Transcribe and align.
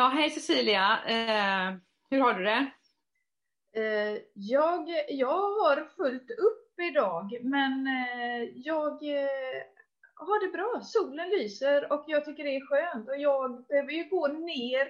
Ja, 0.00 0.08
hej 0.08 0.30
Cecilia. 0.30 0.98
Eh, 1.06 1.74
hur 2.10 2.20
har 2.20 2.34
du 2.34 2.44
det? 2.44 2.70
Eh, 3.76 4.18
jag, 4.34 4.88
jag 5.08 5.40
har 5.40 5.84
fullt 5.96 6.30
upp 6.30 6.80
idag, 6.80 7.38
men 7.42 7.86
eh, 7.86 8.42
jag 8.54 8.92
eh, 8.92 9.62
har 10.14 10.46
det 10.46 10.52
bra. 10.52 10.80
Solen 10.84 11.30
lyser 11.30 11.92
och 11.92 12.04
jag 12.06 12.24
tycker 12.24 12.44
det 12.44 12.56
är 12.56 12.66
skönt. 12.66 13.08
Och 13.08 13.16
jag 13.16 13.66
behöver 13.66 13.92
ju 13.92 14.04
gå 14.04 14.26
ner, 14.26 14.88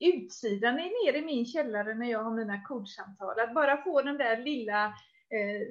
utsidan 0.00 0.78
är 0.78 1.06
ner 1.06 1.18
i 1.18 1.24
min 1.24 1.46
källare 1.46 1.94
när 1.94 2.10
jag 2.10 2.24
har 2.24 2.30
mina 2.30 2.64
kodsamtal. 2.64 3.40
Att 3.40 3.54
bara 3.54 3.82
få 3.82 4.02
den 4.02 4.18
där 4.18 4.36
lilla 4.36 4.84
eh, 5.30 5.68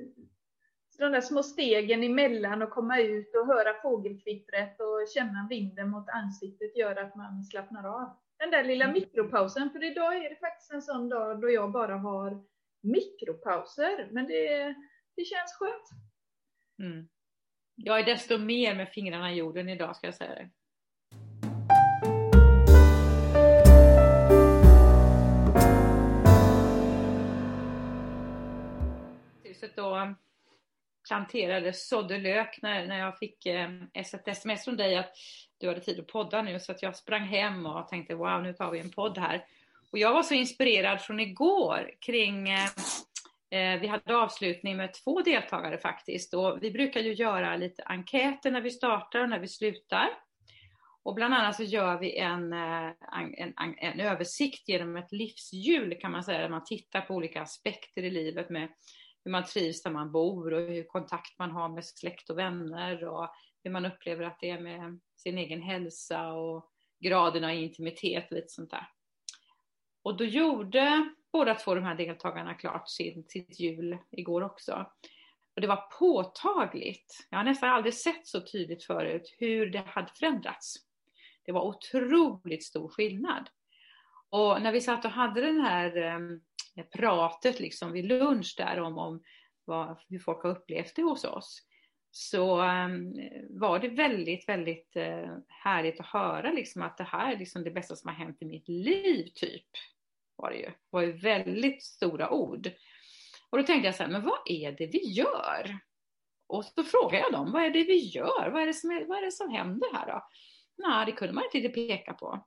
de 0.97 1.11
där 1.11 1.21
små 1.21 1.43
stegen 1.43 2.03
emellan 2.03 2.61
och 2.61 2.69
komma 2.69 2.99
ut 2.99 3.35
och 3.35 3.47
höra 3.47 3.81
fågelkvittret 3.81 4.79
och 4.79 5.07
känna 5.13 5.47
vinden 5.49 5.89
mot 5.89 6.09
ansiktet 6.09 6.77
gör 6.77 6.95
att 6.95 7.15
man 7.15 7.43
slappnar 7.43 8.01
av. 8.01 8.17
Den 8.39 8.51
där 8.51 8.63
lilla 8.63 8.91
mikropausen, 8.91 9.69
för 9.69 9.83
idag 9.83 10.15
är 10.15 10.29
det 10.29 10.35
faktiskt 10.35 10.71
en 10.71 10.81
sån 10.81 11.09
dag 11.09 11.41
då 11.41 11.49
jag 11.49 11.71
bara 11.71 11.97
har 11.97 12.43
mikropauser, 12.81 14.07
men 14.11 14.27
det, 14.27 14.75
det 15.15 15.25
känns 15.25 15.53
skönt. 15.53 15.89
Mm. 16.79 17.09
Jag 17.75 17.99
är 17.99 18.03
desto 18.03 18.37
mer 18.37 18.75
med 18.75 18.89
fingrarna 18.89 19.31
i 19.31 19.35
jorden 19.35 19.69
idag 19.69 19.95
ska 19.95 20.07
jag 20.07 20.15
säga 20.15 20.35
det. 20.35 20.49
Huset 29.43 29.75
då 29.75 30.15
planterade, 31.07 31.73
sådde 31.73 32.17
lök 32.17 32.61
när, 32.61 32.87
när 32.87 32.99
jag 32.99 33.17
fick 33.17 33.45
eh, 33.45 33.69
ett 33.93 34.27
sms 34.27 34.63
från 34.65 34.77
dig 34.77 34.97
att 34.97 35.13
du 35.59 35.67
hade 35.67 35.79
tid 35.79 35.99
att 35.99 36.07
podda 36.07 36.41
nu 36.41 36.59
så 36.59 36.71
att 36.71 36.83
jag 36.83 36.95
sprang 36.95 37.21
hem 37.21 37.65
och 37.65 37.87
tänkte 37.87 38.15
wow 38.15 38.43
nu 38.43 38.53
tar 38.53 38.71
vi 38.71 38.79
en 38.79 38.91
podd 38.91 39.17
här. 39.17 39.45
Och 39.91 39.97
jag 39.97 40.13
var 40.13 40.23
så 40.23 40.33
inspirerad 40.33 41.01
från 41.01 41.19
igår 41.19 41.91
kring 41.99 42.49
eh, 42.49 42.65
eh 43.51 43.79
vi 43.79 43.87
hade 43.87 44.17
avslutning 44.17 44.77
med 44.77 44.93
två 44.93 45.21
deltagare 45.21 45.77
faktiskt 45.77 46.33
och 46.33 46.57
vi 46.61 46.71
brukar 46.71 46.99
ju 46.99 47.13
göra 47.13 47.55
lite 47.55 47.83
enkäter 47.83 48.51
när 48.51 48.61
vi 48.61 48.71
startar 48.71 49.19
och 49.19 49.29
när 49.29 49.39
vi 49.39 49.47
slutar. 49.47 50.09
Och 51.03 51.15
bland 51.15 51.33
annat 51.33 51.55
så 51.55 51.63
gör 51.63 51.99
vi 51.99 52.19
eh, 52.19 52.25
en, 52.25 52.53
en, 52.53 53.53
en, 53.57 53.75
en 53.77 53.99
översikt 53.99 54.69
genom 54.69 54.97
ett 54.97 55.11
livshjul 55.11 55.97
kan 56.01 56.11
man 56.11 56.23
säga, 56.23 56.39
där 56.39 56.49
man 56.49 56.63
tittar 56.63 57.01
på 57.01 57.15
olika 57.15 57.41
aspekter 57.41 58.03
i 58.03 58.09
livet 58.09 58.49
med 58.49 58.69
hur 59.23 59.31
man 59.31 59.43
trivs 59.43 59.83
där 59.83 59.91
man 59.91 60.11
bor 60.11 60.53
och 60.53 60.61
hur 60.61 60.83
kontakt 60.83 61.39
man 61.39 61.51
har 61.51 61.69
med 61.69 61.85
släkt 61.85 62.29
och 62.29 62.37
vänner 62.37 63.07
och 63.07 63.29
hur 63.63 63.71
man 63.71 63.85
upplever 63.85 64.23
att 64.25 64.39
det 64.39 64.49
är 64.49 64.59
med 64.59 64.99
sin 65.15 65.37
egen 65.37 65.61
hälsa 65.61 66.31
och 66.31 66.71
graden 66.99 67.43
av 67.43 67.51
intimitet 67.51 68.31
och 68.31 68.35
lite 68.35 68.49
sånt 68.49 68.71
där. 68.71 68.87
Och 70.01 70.17
då 70.17 70.23
gjorde 70.23 71.09
båda 71.31 71.55
två 71.55 71.75
de 71.75 71.83
här 71.83 71.95
deltagarna 71.95 72.53
klart 72.53 72.89
sin, 72.89 73.23
sitt 73.27 73.59
jul 73.59 73.97
igår 74.11 74.41
också. 74.43 74.91
Och 75.55 75.61
det 75.61 75.67
var 75.67 75.99
påtagligt, 75.99 77.27
jag 77.29 77.37
har 77.37 77.43
nästan 77.43 77.69
aldrig 77.69 77.93
sett 77.93 78.27
så 78.27 78.41
tydligt 78.41 78.83
förut, 78.83 79.35
hur 79.37 79.69
det 79.69 79.83
hade 79.87 80.11
förändrats. 80.15 80.75
Det 81.45 81.51
var 81.51 81.61
otroligt 81.61 82.63
stor 82.63 82.89
skillnad. 82.89 83.49
Och 84.29 84.61
när 84.61 84.71
vi 84.71 84.81
satt 84.81 85.05
och 85.05 85.11
hade 85.11 85.41
den 85.41 85.61
här 85.61 85.97
eh, 85.97 86.85
pratet 86.85 87.59
liksom 87.59 87.91
vid 87.91 88.05
lunch 88.05 88.53
där 88.57 88.79
om, 88.79 88.97
om 88.97 89.23
vad, 89.65 89.97
hur 90.09 90.19
folk 90.19 90.43
har 90.43 90.49
upplevt 90.49 90.95
det 90.95 91.03
hos 91.03 91.23
oss 91.23 91.68
så 92.11 92.61
um, 92.61 93.13
var 93.49 93.79
det 93.79 93.89
väldigt, 93.89 94.49
väldigt 94.49 94.95
uh, 94.95 95.37
härligt 95.47 95.99
att 95.99 96.05
höra 96.05 96.51
liksom 96.51 96.81
att 96.81 96.97
det 96.97 97.03
här 97.03 97.33
är 97.33 97.37
liksom 97.37 97.63
det 97.63 97.71
bästa 97.71 97.95
som 97.95 98.07
har 98.07 98.15
hänt 98.15 98.41
i 98.41 98.45
mitt 98.45 98.67
liv, 98.67 99.29
typ. 99.35 99.67
Var 100.35 100.51
det 100.51 100.57
ju. 100.57 100.65
Det 100.65 100.75
var 100.89 101.01
ju 101.01 101.11
väldigt 101.11 101.83
stora 101.83 102.29
ord. 102.29 102.71
Och 103.49 103.57
då 103.57 103.63
tänkte 103.63 103.87
jag 103.87 103.95
så 103.95 104.03
här, 104.03 104.09
men 104.09 104.25
vad 104.25 104.39
är 104.45 104.71
det 104.71 104.87
vi 104.87 105.11
gör? 105.11 105.79
Och 106.47 106.65
så 106.65 106.83
frågade 106.83 107.23
jag 107.23 107.31
dem, 107.31 107.51
vad 107.51 107.63
är 107.63 107.69
det 107.69 107.83
vi 107.83 107.99
gör? 107.99 108.49
Vad 108.49 108.61
är 108.61 108.67
det 108.67 108.73
som, 108.73 108.91
är, 108.91 109.05
vad 109.05 109.17
är 109.17 109.25
det 109.25 109.31
som 109.31 109.49
händer 109.49 109.87
här 109.93 110.07
då? 110.07 110.27
Nej, 110.77 111.05
det 111.05 111.11
kunde 111.11 111.33
man 111.33 111.43
inte 111.53 111.69
peka 111.69 112.13
på. 112.13 112.45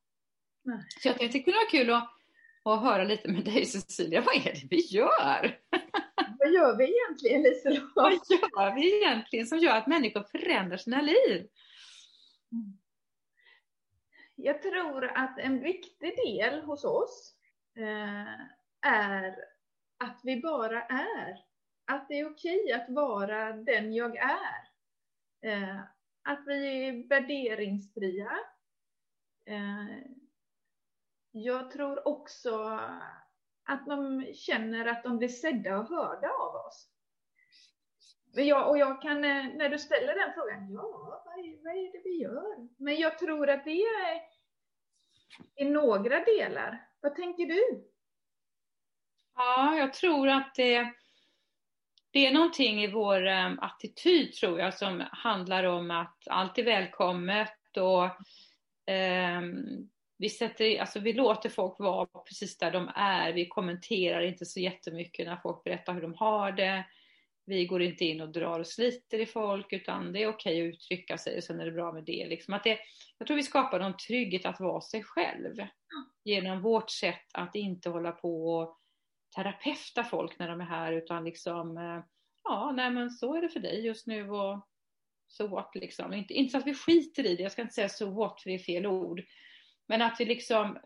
Så 1.00 1.08
jag 1.08 1.18
tänkte 1.18 1.38
det 1.38 1.44
kunde 1.44 1.58
vara 1.58 1.70
kul 1.70 1.90
att 1.90 2.18
och 2.62 2.80
höra 2.80 3.04
lite 3.04 3.28
med 3.28 3.44
dig 3.44 3.66
Cecilia, 3.66 4.20
vad 4.20 4.36
är 4.36 4.52
det 4.52 4.66
vi 4.70 4.80
gör? 4.80 5.58
Vad 6.38 6.52
gör 6.52 6.76
vi 6.76 6.84
egentligen 6.84 7.42
Liselott? 7.42 7.92
Vad 7.94 8.12
gör 8.12 8.74
vi 8.74 8.96
egentligen 9.02 9.46
som 9.46 9.58
gör 9.58 9.76
att 9.76 9.86
människor 9.86 10.22
förändrar 10.22 10.76
sina 10.76 11.00
liv? 11.00 11.48
Jag 14.36 14.62
tror 14.62 15.04
att 15.04 15.38
en 15.38 15.62
viktig 15.62 16.16
del 16.16 16.60
hos 16.62 16.84
oss 16.84 17.34
eh, 17.76 18.32
är 18.90 19.36
att 19.98 20.20
vi 20.22 20.40
bara 20.40 20.82
är. 20.82 21.38
Att 21.84 22.08
det 22.08 22.20
är 22.20 22.30
okej 22.30 22.72
att 22.72 22.90
vara 22.90 23.52
den 23.52 23.92
jag 23.94 24.16
är. 24.16 24.68
Eh, 25.42 25.80
att 26.22 26.44
vi 26.46 26.88
är 26.88 27.08
värderingsfria. 27.08 28.38
Eh, 29.46 29.98
jag 31.30 31.70
tror 31.70 32.08
också 32.08 32.80
att 33.64 33.86
de 33.86 34.26
känner 34.34 34.86
att 34.86 35.02
de 35.02 35.18
blir 35.18 35.28
sedda 35.28 35.78
och 35.78 35.88
hörda 35.88 36.28
av 36.28 36.54
oss. 36.54 36.88
Jag, 38.34 38.68
och 38.68 38.78
jag 38.78 39.02
kan, 39.02 39.24
eh, 39.24 39.44
när 39.54 39.68
du 39.68 39.78
ställer 39.78 40.14
den 40.14 40.32
frågan, 40.34 40.72
ja, 40.72 41.22
vad 41.26 41.38
är, 41.38 41.64
vad 41.64 41.72
är 41.72 41.92
det 41.92 42.00
vi 42.04 42.22
gör? 42.22 42.68
Men 42.78 42.96
jag 42.96 43.18
tror 43.18 43.50
att 43.50 43.64
det 43.64 43.82
är 43.82 44.22
i 45.56 45.64
några 45.64 46.24
delar. 46.24 46.86
Vad 47.00 47.14
tänker 47.14 47.46
du? 47.46 47.84
Ja, 49.34 49.76
jag 49.76 49.92
tror 49.92 50.28
att 50.28 50.54
det, 50.54 50.92
det 52.10 52.26
är 52.26 52.32
någonting 52.32 52.82
i 52.82 52.92
vår 52.92 53.26
eh, 53.26 53.52
attityd, 53.58 54.32
tror 54.32 54.60
jag, 54.60 54.74
som 54.74 55.04
handlar 55.12 55.64
om 55.64 55.90
att 55.90 56.18
allt 56.26 56.58
är 56.58 56.64
välkommet 56.64 57.76
och 57.76 58.04
um, 58.92 59.90
vi, 60.22 60.28
sätter, 60.28 60.80
alltså 60.80 61.00
vi 61.00 61.12
låter 61.12 61.48
folk 61.48 61.78
vara 61.78 62.06
precis 62.06 62.58
där 62.58 62.70
de 62.70 62.90
är. 62.94 63.32
Vi 63.32 63.48
kommenterar 63.48 64.20
inte 64.20 64.46
så 64.46 64.60
jättemycket 64.60 65.26
när 65.26 65.36
folk 65.36 65.64
berättar 65.64 65.94
hur 65.94 66.02
de 66.02 66.14
har 66.14 66.52
det. 66.52 66.84
Vi 67.46 67.66
går 67.66 67.82
inte 67.82 68.04
in 68.04 68.20
och 68.20 68.32
drar 68.32 68.60
och 68.60 68.66
sliter 68.66 69.18
i 69.18 69.26
folk 69.26 69.72
utan 69.72 70.12
det 70.12 70.22
är 70.22 70.28
okej 70.28 70.68
att 70.68 70.74
uttrycka 70.74 71.18
sig 71.18 71.36
och 71.36 71.44
sen 71.44 71.60
är 71.60 71.64
det 71.64 71.72
bra 71.72 71.92
med 71.92 72.04
det. 72.04 72.26
Liksom 72.26 72.54
att 72.54 72.64
det 72.64 72.78
jag 73.18 73.26
tror 73.26 73.36
vi 73.36 73.42
skapar 73.42 73.80
någon 73.80 73.96
trygghet 73.96 74.46
att 74.46 74.60
vara 74.60 74.80
sig 74.80 75.02
själv 75.02 75.56
genom 76.24 76.62
vårt 76.62 76.90
sätt 76.90 77.26
att 77.32 77.54
inte 77.54 77.90
hålla 77.90 78.12
på 78.12 78.56
och 78.58 78.78
terapeuta 79.36 80.04
folk 80.04 80.38
när 80.38 80.48
de 80.48 80.60
är 80.60 80.64
här 80.64 80.92
utan 80.92 81.24
liksom 81.24 81.76
eh, 81.76 82.04
ja, 82.44 82.72
nej 82.76 82.90
men 82.90 83.10
så 83.10 83.34
är 83.34 83.42
det 83.42 83.48
för 83.48 83.60
dig 83.60 83.86
just 83.86 84.06
nu 84.06 84.30
och 84.30 84.68
så 85.28 85.46
what 85.46 85.70
liksom. 85.74 86.12
Inte, 86.12 86.34
inte 86.34 86.50
så 86.50 86.58
att 86.58 86.66
vi 86.66 86.74
skiter 86.74 87.26
i 87.26 87.36
det, 87.36 87.42
jag 87.42 87.52
ska 87.52 87.62
inte 87.62 87.74
säga 87.74 87.88
så 87.88 88.10
what 88.10 88.42
för 88.42 88.50
det 88.50 88.56
är 88.56 88.58
fel 88.58 88.86
ord. 88.86 89.22
Men 89.92 90.02
att 90.02 90.20
vi 90.20 90.24
liksom 90.24 90.78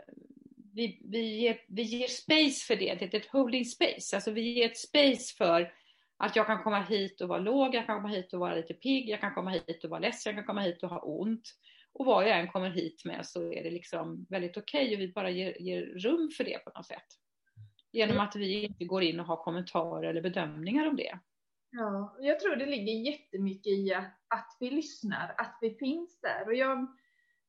vi, 0.75 1.00
vi, 1.05 1.41
ger, 1.41 1.61
vi 1.69 1.83
ger 1.83 2.06
space 2.06 2.67
för 2.67 2.77
det, 2.77 2.94
det 2.94 3.15
är 3.15 3.21
ett 3.21 3.27
holding 3.27 3.65
space. 3.65 4.17
Alltså 4.17 4.31
vi 4.31 4.41
ger 4.41 4.67
ett 4.67 4.78
space 4.78 5.37
för 5.37 5.72
att 6.17 6.37
jag 6.37 6.47
kan 6.47 6.62
komma 6.62 6.83
hit 6.83 7.21
och 7.21 7.28
vara 7.28 7.39
låg, 7.39 7.75
jag 7.75 7.87
kan 7.87 7.97
komma 7.97 8.15
hit 8.15 8.33
och 8.33 8.41
vara 8.41 8.55
lite 8.55 8.75
pigg, 8.75 9.09
jag 9.09 9.21
kan 9.21 9.34
komma 9.34 9.50
hit 9.50 9.84
och 9.84 9.91
vara 9.91 10.00
ledsen, 10.00 10.31
jag 10.31 10.37
kan 10.37 10.47
komma 10.47 10.61
hit 10.61 10.83
och 10.83 10.91
ha 10.91 10.99
ont. 10.99 11.43
Och 11.93 12.06
vad 12.06 12.28
jag 12.28 12.41
än 12.41 12.49
kommer 12.49 12.71
hit 12.71 13.05
med 13.05 13.27
så 13.27 13.53
är 13.53 13.62
det 13.62 13.71
liksom 13.71 14.27
väldigt 14.28 14.56
okej 14.56 14.84
okay 14.84 14.95
och 14.95 15.00
vi 15.00 15.12
bara 15.12 15.31
ger, 15.31 15.62
ger 15.62 15.83
rum 15.83 16.31
för 16.37 16.45
det 16.45 16.59
på 16.59 16.71
något 16.75 16.87
sätt. 16.87 17.06
Genom 17.93 18.21
att 18.21 18.37
vi 18.37 18.65
inte 18.65 18.84
går 18.84 19.03
in 19.03 19.21
och 19.21 19.27
har 19.27 19.37
kommentarer 19.37 20.09
eller 20.09 20.22
bedömningar 20.22 20.89
om 20.89 20.97
det. 20.97 21.19
Ja, 21.71 22.16
jag 22.21 22.41
tror 22.41 22.56
det 22.56 22.66
ligger 22.66 23.12
jättemycket 23.12 23.72
i 23.72 23.95
att, 23.95 24.15
att 24.28 24.56
vi 24.61 24.71
lyssnar, 24.71 25.34
att 25.39 25.59
vi 25.61 25.75
finns 25.75 26.21
där. 26.21 26.47
Och 26.47 26.55
jag, 26.55 26.97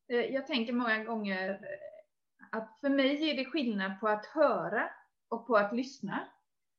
jag 0.07 0.47
tänker 0.47 0.73
många 0.73 1.03
gånger 1.03 1.49
eh, 1.49 2.57
att 2.57 2.77
för 2.81 2.89
mig 2.89 3.29
är 3.29 3.37
det 3.37 3.45
skillnad 3.45 3.99
på 3.99 4.07
att 4.07 4.25
höra 4.25 4.89
och 5.29 5.47
på 5.47 5.57
att 5.57 5.75
lyssna. 5.75 6.27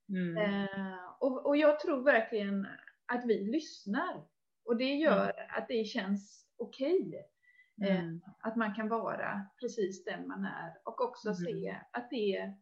Mm. 0.08 0.36
Eh, 0.36 0.98
och, 1.18 1.46
och, 1.46 1.56
jag 1.56 1.80
tror 1.80 2.02
verkligen 2.02 2.66
att 3.06 3.26
vi 3.26 3.44
lyssnar. 3.44 4.24
Och 4.64 4.76
det 4.76 4.94
gör 4.94 5.22
mm. 5.22 5.46
att 5.48 5.68
det 5.68 5.84
känns 5.84 6.46
okej. 6.56 7.08
Okay. 7.08 7.22
Mm. 7.90 8.20
Att 8.38 8.56
man 8.56 8.74
kan 8.74 8.88
vara 8.88 9.46
precis 9.60 10.04
den 10.04 10.28
man 10.28 10.44
är 10.44 10.78
och 10.84 11.00
också 11.00 11.28
mm. 11.28 11.36
se 11.36 11.80
att 11.92 12.10
det, 12.10 12.54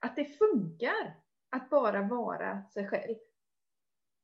att 0.00 0.16
det 0.16 0.24
funkar 0.24 1.16
att 1.50 1.70
bara 1.70 2.02
vara 2.02 2.64
sig 2.64 2.88
själv. 2.88 3.14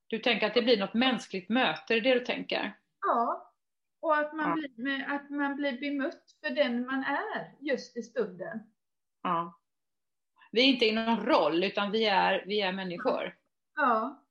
Du 0.06 0.18
tänker 0.18 0.46
att 0.46 0.54
det 0.54 0.62
blir 0.62 0.78
något 0.78 0.94
mänskligt 0.94 1.48
möte, 1.48 1.94
är 1.94 2.00
det 2.00 2.14
du 2.14 2.20
tänker? 2.20 2.78
Ja, 3.00 3.49
och 4.00 4.18
att 4.18 4.32
man, 4.32 4.62
ja. 4.62 4.68
blir, 4.76 5.08
att 5.08 5.30
man 5.30 5.56
blir 5.56 5.80
bemött 5.80 6.36
för 6.40 6.50
den 6.50 6.86
man 6.86 7.04
är 7.04 7.54
just 7.60 7.96
i 7.96 8.02
stunden. 8.02 8.58
Ja. 9.22 9.58
Vi 10.52 10.60
är 10.60 10.66
inte 10.66 10.86
i 10.86 10.92
någon 10.92 11.26
roll, 11.26 11.64
utan 11.64 11.90
vi 11.90 12.06
är, 12.06 12.44
vi 12.46 12.60
är 12.60 12.72
människor. 12.72 13.36
Ja. 13.76 14.24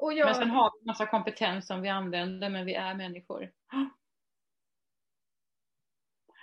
Och 0.00 0.12
jag... 0.12 0.26
Men 0.26 0.34
sen 0.34 0.50
har 0.50 0.72
vi 0.72 0.78
en 0.80 0.86
massa 0.86 1.06
kompetens 1.06 1.66
som 1.66 1.82
vi 1.82 1.88
använder, 1.88 2.50
men 2.50 2.66
vi 2.66 2.74
är 2.74 2.94
människor. 2.94 3.50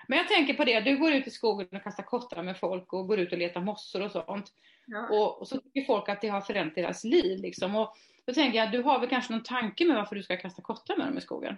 Men 0.08 0.18
jag 0.18 0.28
tänker 0.28 0.54
på 0.54 0.66
det, 0.66 0.80
du 0.80 0.98
går 0.98 1.14
ut 1.14 1.28
i 1.28 1.32
skogen 1.32 1.68
och 1.72 1.84
kastar 1.84 2.04
kottar 2.04 2.44
med 2.44 2.58
folk 2.58 2.94
och 2.94 3.08
går 3.08 3.20
ut 3.20 3.32
och 3.32 3.38
letar 3.38 3.62
mossor 3.62 4.04
och 4.04 4.12
sånt. 4.12 4.54
Ja. 4.88 5.08
Och, 5.10 5.42
och, 5.42 5.48
så 5.48 5.62
tycker 5.62 5.86
folk 5.86 6.10
att 6.10 6.22
det 6.22 6.28
har 6.28 6.42
förändrat 6.42 6.76
deras 6.76 7.04
liv. 7.04 7.40
Liksom. 7.40 7.76
Och 7.76 7.98
då 8.26 8.34
tänker 8.34 8.58
jag, 8.58 8.72
du 8.72 8.84
har 8.84 9.00
väl 9.00 9.10
kanske 9.10 9.34
någon 9.34 9.44
tanke 9.44 9.86
med 9.86 9.96
varför 9.96 10.16
du 10.16 10.24
ska 10.24 10.38
kasta 10.38 10.62
kottar 10.62 10.98
med 10.98 11.08
dem 11.08 11.18
i 11.18 11.22
skogen? 11.22 11.58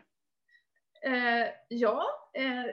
Eh, 1.05 1.47
ja, 1.69 2.03
eh, 2.33 2.65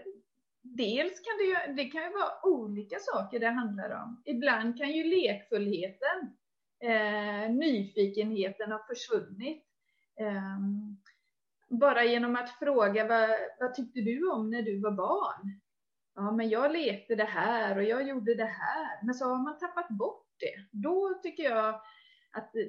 dels 0.62 1.20
kan 1.20 1.38
det 1.38 1.44
ju, 1.44 1.74
det 1.74 1.84
kan 1.84 2.02
ju 2.02 2.08
vara 2.08 2.46
olika 2.46 2.96
saker 2.98 3.40
det 3.40 3.48
handlar 3.48 3.90
om. 3.90 4.22
Ibland 4.24 4.78
kan 4.78 4.92
ju 4.92 5.04
lekfullheten, 5.04 6.36
eh, 6.80 7.50
nyfikenheten 7.50 8.72
ha 8.72 8.86
försvunnit. 8.88 9.64
Eh, 10.20 10.58
bara 11.68 12.04
genom 12.04 12.36
att 12.36 12.50
fråga 12.58 13.06
vad, 13.06 13.30
vad 13.60 13.74
tyckte 13.74 14.00
du 14.00 14.30
om 14.30 14.50
när 14.50 14.62
du 14.62 14.80
var 14.80 14.90
barn? 14.90 15.60
Ja, 16.14 16.32
men 16.32 16.48
jag 16.48 16.72
lekte 16.72 17.14
det 17.14 17.24
här 17.24 17.76
och 17.76 17.84
jag 17.84 18.08
gjorde 18.08 18.34
det 18.34 18.44
här. 18.44 19.04
Men 19.04 19.14
så 19.14 19.24
har 19.24 19.38
man 19.38 19.58
tappat 19.58 19.88
bort 19.88 20.26
det. 20.38 20.78
Då 20.78 21.20
tycker 21.22 21.42
jag 21.42 21.80
att 22.32 22.56
eh, 22.56 22.62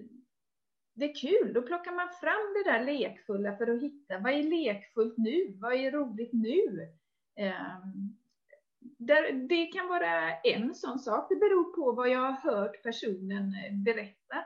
det 0.99 1.05
är 1.05 1.15
kul. 1.15 1.53
Då 1.53 1.61
plockar 1.61 1.91
man 1.91 2.09
fram 2.09 2.53
det 2.53 2.71
där 2.71 2.83
lekfulla 2.85 3.57
för 3.57 3.67
att 3.67 3.81
hitta 3.81 4.19
vad 4.19 4.33
är 4.33 4.43
lekfullt 4.43 5.17
nu? 5.17 5.57
Vad 5.61 5.73
är 5.73 5.91
roligt 5.91 6.33
nu? 6.33 6.93
Ehm, 7.35 8.17
det 9.49 9.65
kan 9.65 9.87
vara 9.87 10.35
en 10.35 10.75
sån 10.75 10.99
sak. 10.99 11.29
Det 11.29 11.35
beror 11.35 11.75
på 11.75 11.91
vad 11.91 12.09
jag 12.09 12.19
har 12.19 12.51
hört 12.51 12.83
personen 12.83 13.53
eh, 13.53 13.73
berätta. 13.85 14.45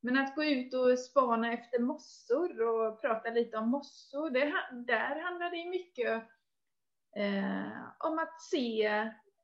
Men 0.00 0.16
att 0.16 0.34
gå 0.34 0.44
ut 0.44 0.74
och 0.74 0.98
spana 0.98 1.52
efter 1.52 1.78
mossor 1.78 2.62
och 2.62 3.00
prata 3.00 3.30
lite 3.30 3.56
om 3.56 3.70
mossor, 3.70 4.30
det, 4.30 4.54
där 4.86 5.20
handlar 5.20 5.50
det 5.50 5.70
mycket 5.70 6.22
eh, 7.16 7.82
om 7.98 8.18
att 8.18 8.42
se 8.42 8.86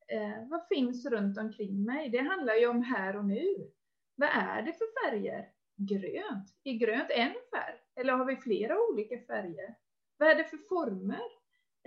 eh, 0.09 0.49
vad 0.51 0.69
finns 0.69 1.07
runt 1.07 1.39
omkring 1.39 1.85
mig. 1.85 2.09
Det 2.09 2.19
handlar 2.19 2.55
ju 2.55 2.67
om 2.67 2.83
här 2.83 3.17
och 3.17 3.25
nu. 3.25 3.71
Vad 4.15 4.29
är 4.29 4.63
det 4.63 4.73
för 4.73 5.11
färger? 5.11 5.52
Grönt. 5.77 6.49
Är 6.65 6.73
grönt 6.73 7.11
en 7.11 7.33
färg? 7.51 7.77
Eller 8.01 8.13
har 8.13 8.25
vi 8.25 8.37
flera 8.37 8.77
olika 8.91 9.19
färger? 9.27 9.75
Vad 10.17 10.29
är 10.29 10.35
det 10.35 10.45
för 10.45 10.57
former? 10.57 11.23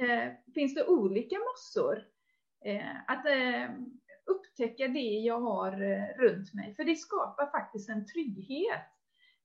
Eh, 0.01 0.33
finns 0.53 0.75
det 0.75 0.87
olika 0.87 1.35
mossor? 1.39 2.03
Eh, 2.65 2.95
att 3.07 3.25
eh, 3.25 3.75
upptäcka 4.25 4.87
det 4.87 4.99
jag 4.99 5.39
har 5.39 5.81
eh, 5.81 6.17
runt 6.17 6.53
mig, 6.53 6.75
för 6.75 6.83
det 6.83 6.95
skapar 6.95 7.51
faktiskt 7.51 7.89
en 7.89 8.05
trygghet. 8.05 8.81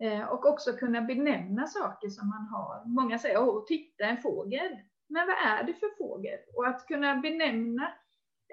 Eh, 0.02 0.24
och 0.24 0.46
också 0.46 0.72
kunna 0.72 1.00
benämna 1.02 1.66
saker 1.66 2.08
som 2.08 2.28
man 2.28 2.46
har. 2.46 2.84
Många 2.86 3.18
säger, 3.18 3.38
åh, 3.38 3.64
titta 3.66 4.04
en 4.04 4.22
fågel. 4.22 4.78
Men 5.08 5.26
vad 5.26 5.36
är 5.36 5.64
det 5.64 5.74
för 5.74 5.96
fågel? 5.98 6.38
Och 6.54 6.66
att 6.66 6.86
kunna 6.86 7.16
benämna 7.16 7.92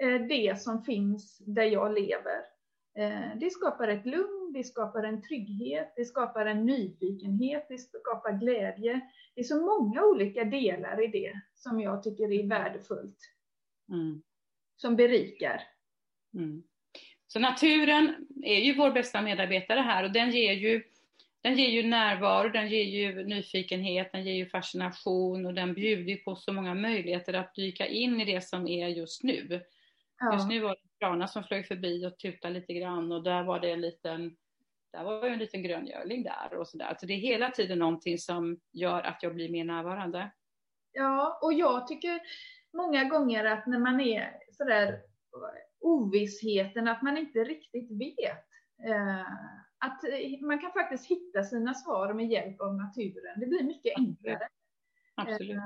eh, 0.02 0.20
det 0.20 0.60
som 0.60 0.84
finns 0.84 1.38
där 1.38 1.62
jag 1.62 1.94
lever. 1.94 2.42
Eh, 2.98 3.38
det 3.40 3.50
skapar 3.50 3.88
ett 3.88 4.06
lugn, 4.06 4.37
det 4.52 4.64
skapar 4.64 5.02
en 5.02 5.22
trygghet, 5.22 5.92
det 5.96 6.04
skapar 6.04 6.46
en 6.46 6.66
nyfikenhet, 6.66 7.66
det 7.68 7.78
skapar 7.78 8.38
glädje. 8.38 9.00
Det 9.34 9.40
är 9.40 9.44
så 9.44 9.60
många 9.60 10.04
olika 10.04 10.44
delar 10.44 11.04
i 11.04 11.06
det 11.06 11.40
som 11.54 11.80
jag 11.80 12.02
tycker 12.02 12.32
är 12.32 12.48
värdefullt. 12.48 13.18
Mm. 13.88 14.22
Som 14.76 14.96
berikar. 14.96 15.62
Mm. 16.34 16.62
Så 17.26 17.38
naturen 17.38 18.26
är 18.44 18.60
ju 18.60 18.74
vår 18.74 18.90
bästa 18.90 19.22
medarbetare 19.22 19.80
här 19.80 20.04
och 20.04 20.12
den 20.12 20.30
ger 20.30 20.52
ju 20.52 20.82
den 21.40 21.56
ger 21.56 21.68
ju 21.68 21.82
närvaro, 21.82 22.48
den 22.48 22.68
ger 22.68 22.84
ju 22.84 23.24
nyfikenhet, 23.24 24.12
den 24.12 24.24
ger 24.24 24.34
ju 24.34 24.46
fascination 24.46 25.46
och 25.46 25.54
den 25.54 25.74
bjuder 25.74 26.16
på 26.16 26.36
så 26.36 26.52
många 26.52 26.74
möjligheter 26.74 27.34
att 27.34 27.54
dyka 27.54 27.86
in 27.86 28.20
i 28.20 28.24
det 28.24 28.40
som 28.40 28.68
är 28.68 28.88
just 28.88 29.22
nu. 29.22 29.62
Ja. 30.18 30.32
Just 30.32 30.48
nu 30.48 30.60
var 30.60 30.70
det 30.70 30.87
granar 31.00 31.26
som 31.26 31.44
flög 31.44 31.66
förbi 31.66 32.06
och 32.06 32.18
tutade 32.18 32.54
lite 32.54 32.72
grann 32.72 33.12
och 33.12 33.22
där 33.22 33.42
var 33.42 33.60
det 33.60 33.70
en 33.70 33.80
liten 33.80 34.36
där 34.92 35.04
var 35.04 35.26
en 35.26 35.38
liten 35.38 35.62
gröngöling 35.62 36.22
där 36.22 36.54
och 36.54 36.68
sådär. 36.68 36.96
Så 37.00 37.06
det 37.06 37.12
är 37.12 37.18
hela 37.18 37.50
tiden 37.50 37.78
någonting 37.78 38.18
som 38.18 38.60
gör 38.72 39.02
att 39.02 39.22
jag 39.22 39.34
blir 39.34 39.48
mer 39.48 39.64
närvarande. 39.64 40.30
Ja, 40.92 41.38
och 41.42 41.52
jag 41.52 41.86
tycker 41.86 42.20
många 42.72 43.04
gånger 43.04 43.44
att 43.44 43.66
när 43.66 43.78
man 43.78 44.00
är 44.00 44.38
sådär 44.52 45.00
ovissheten, 45.80 46.88
att 46.88 47.02
man 47.02 47.18
inte 47.18 47.38
riktigt 47.38 47.90
vet. 47.90 48.44
Eh, 48.88 49.20
att 49.78 50.00
man 50.40 50.60
kan 50.60 50.72
faktiskt 50.72 51.06
hitta 51.06 51.44
sina 51.44 51.74
svar 51.74 52.12
med 52.12 52.26
hjälp 52.26 52.60
av 52.60 52.74
naturen. 52.74 53.40
Det 53.40 53.46
blir 53.46 53.62
mycket 53.62 53.98
enklare. 53.98 54.48
Absolut. 55.14 55.56
Eh, 55.56 55.64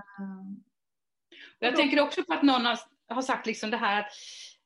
jag 1.58 1.76
tänker 1.76 2.00
också 2.00 2.24
på 2.24 2.32
att 2.32 2.42
någon 2.42 2.66
har, 3.08 3.22
sagt 3.22 3.46
liksom 3.46 3.70
det 3.70 3.76
här 3.76 4.00
att, 4.00 4.12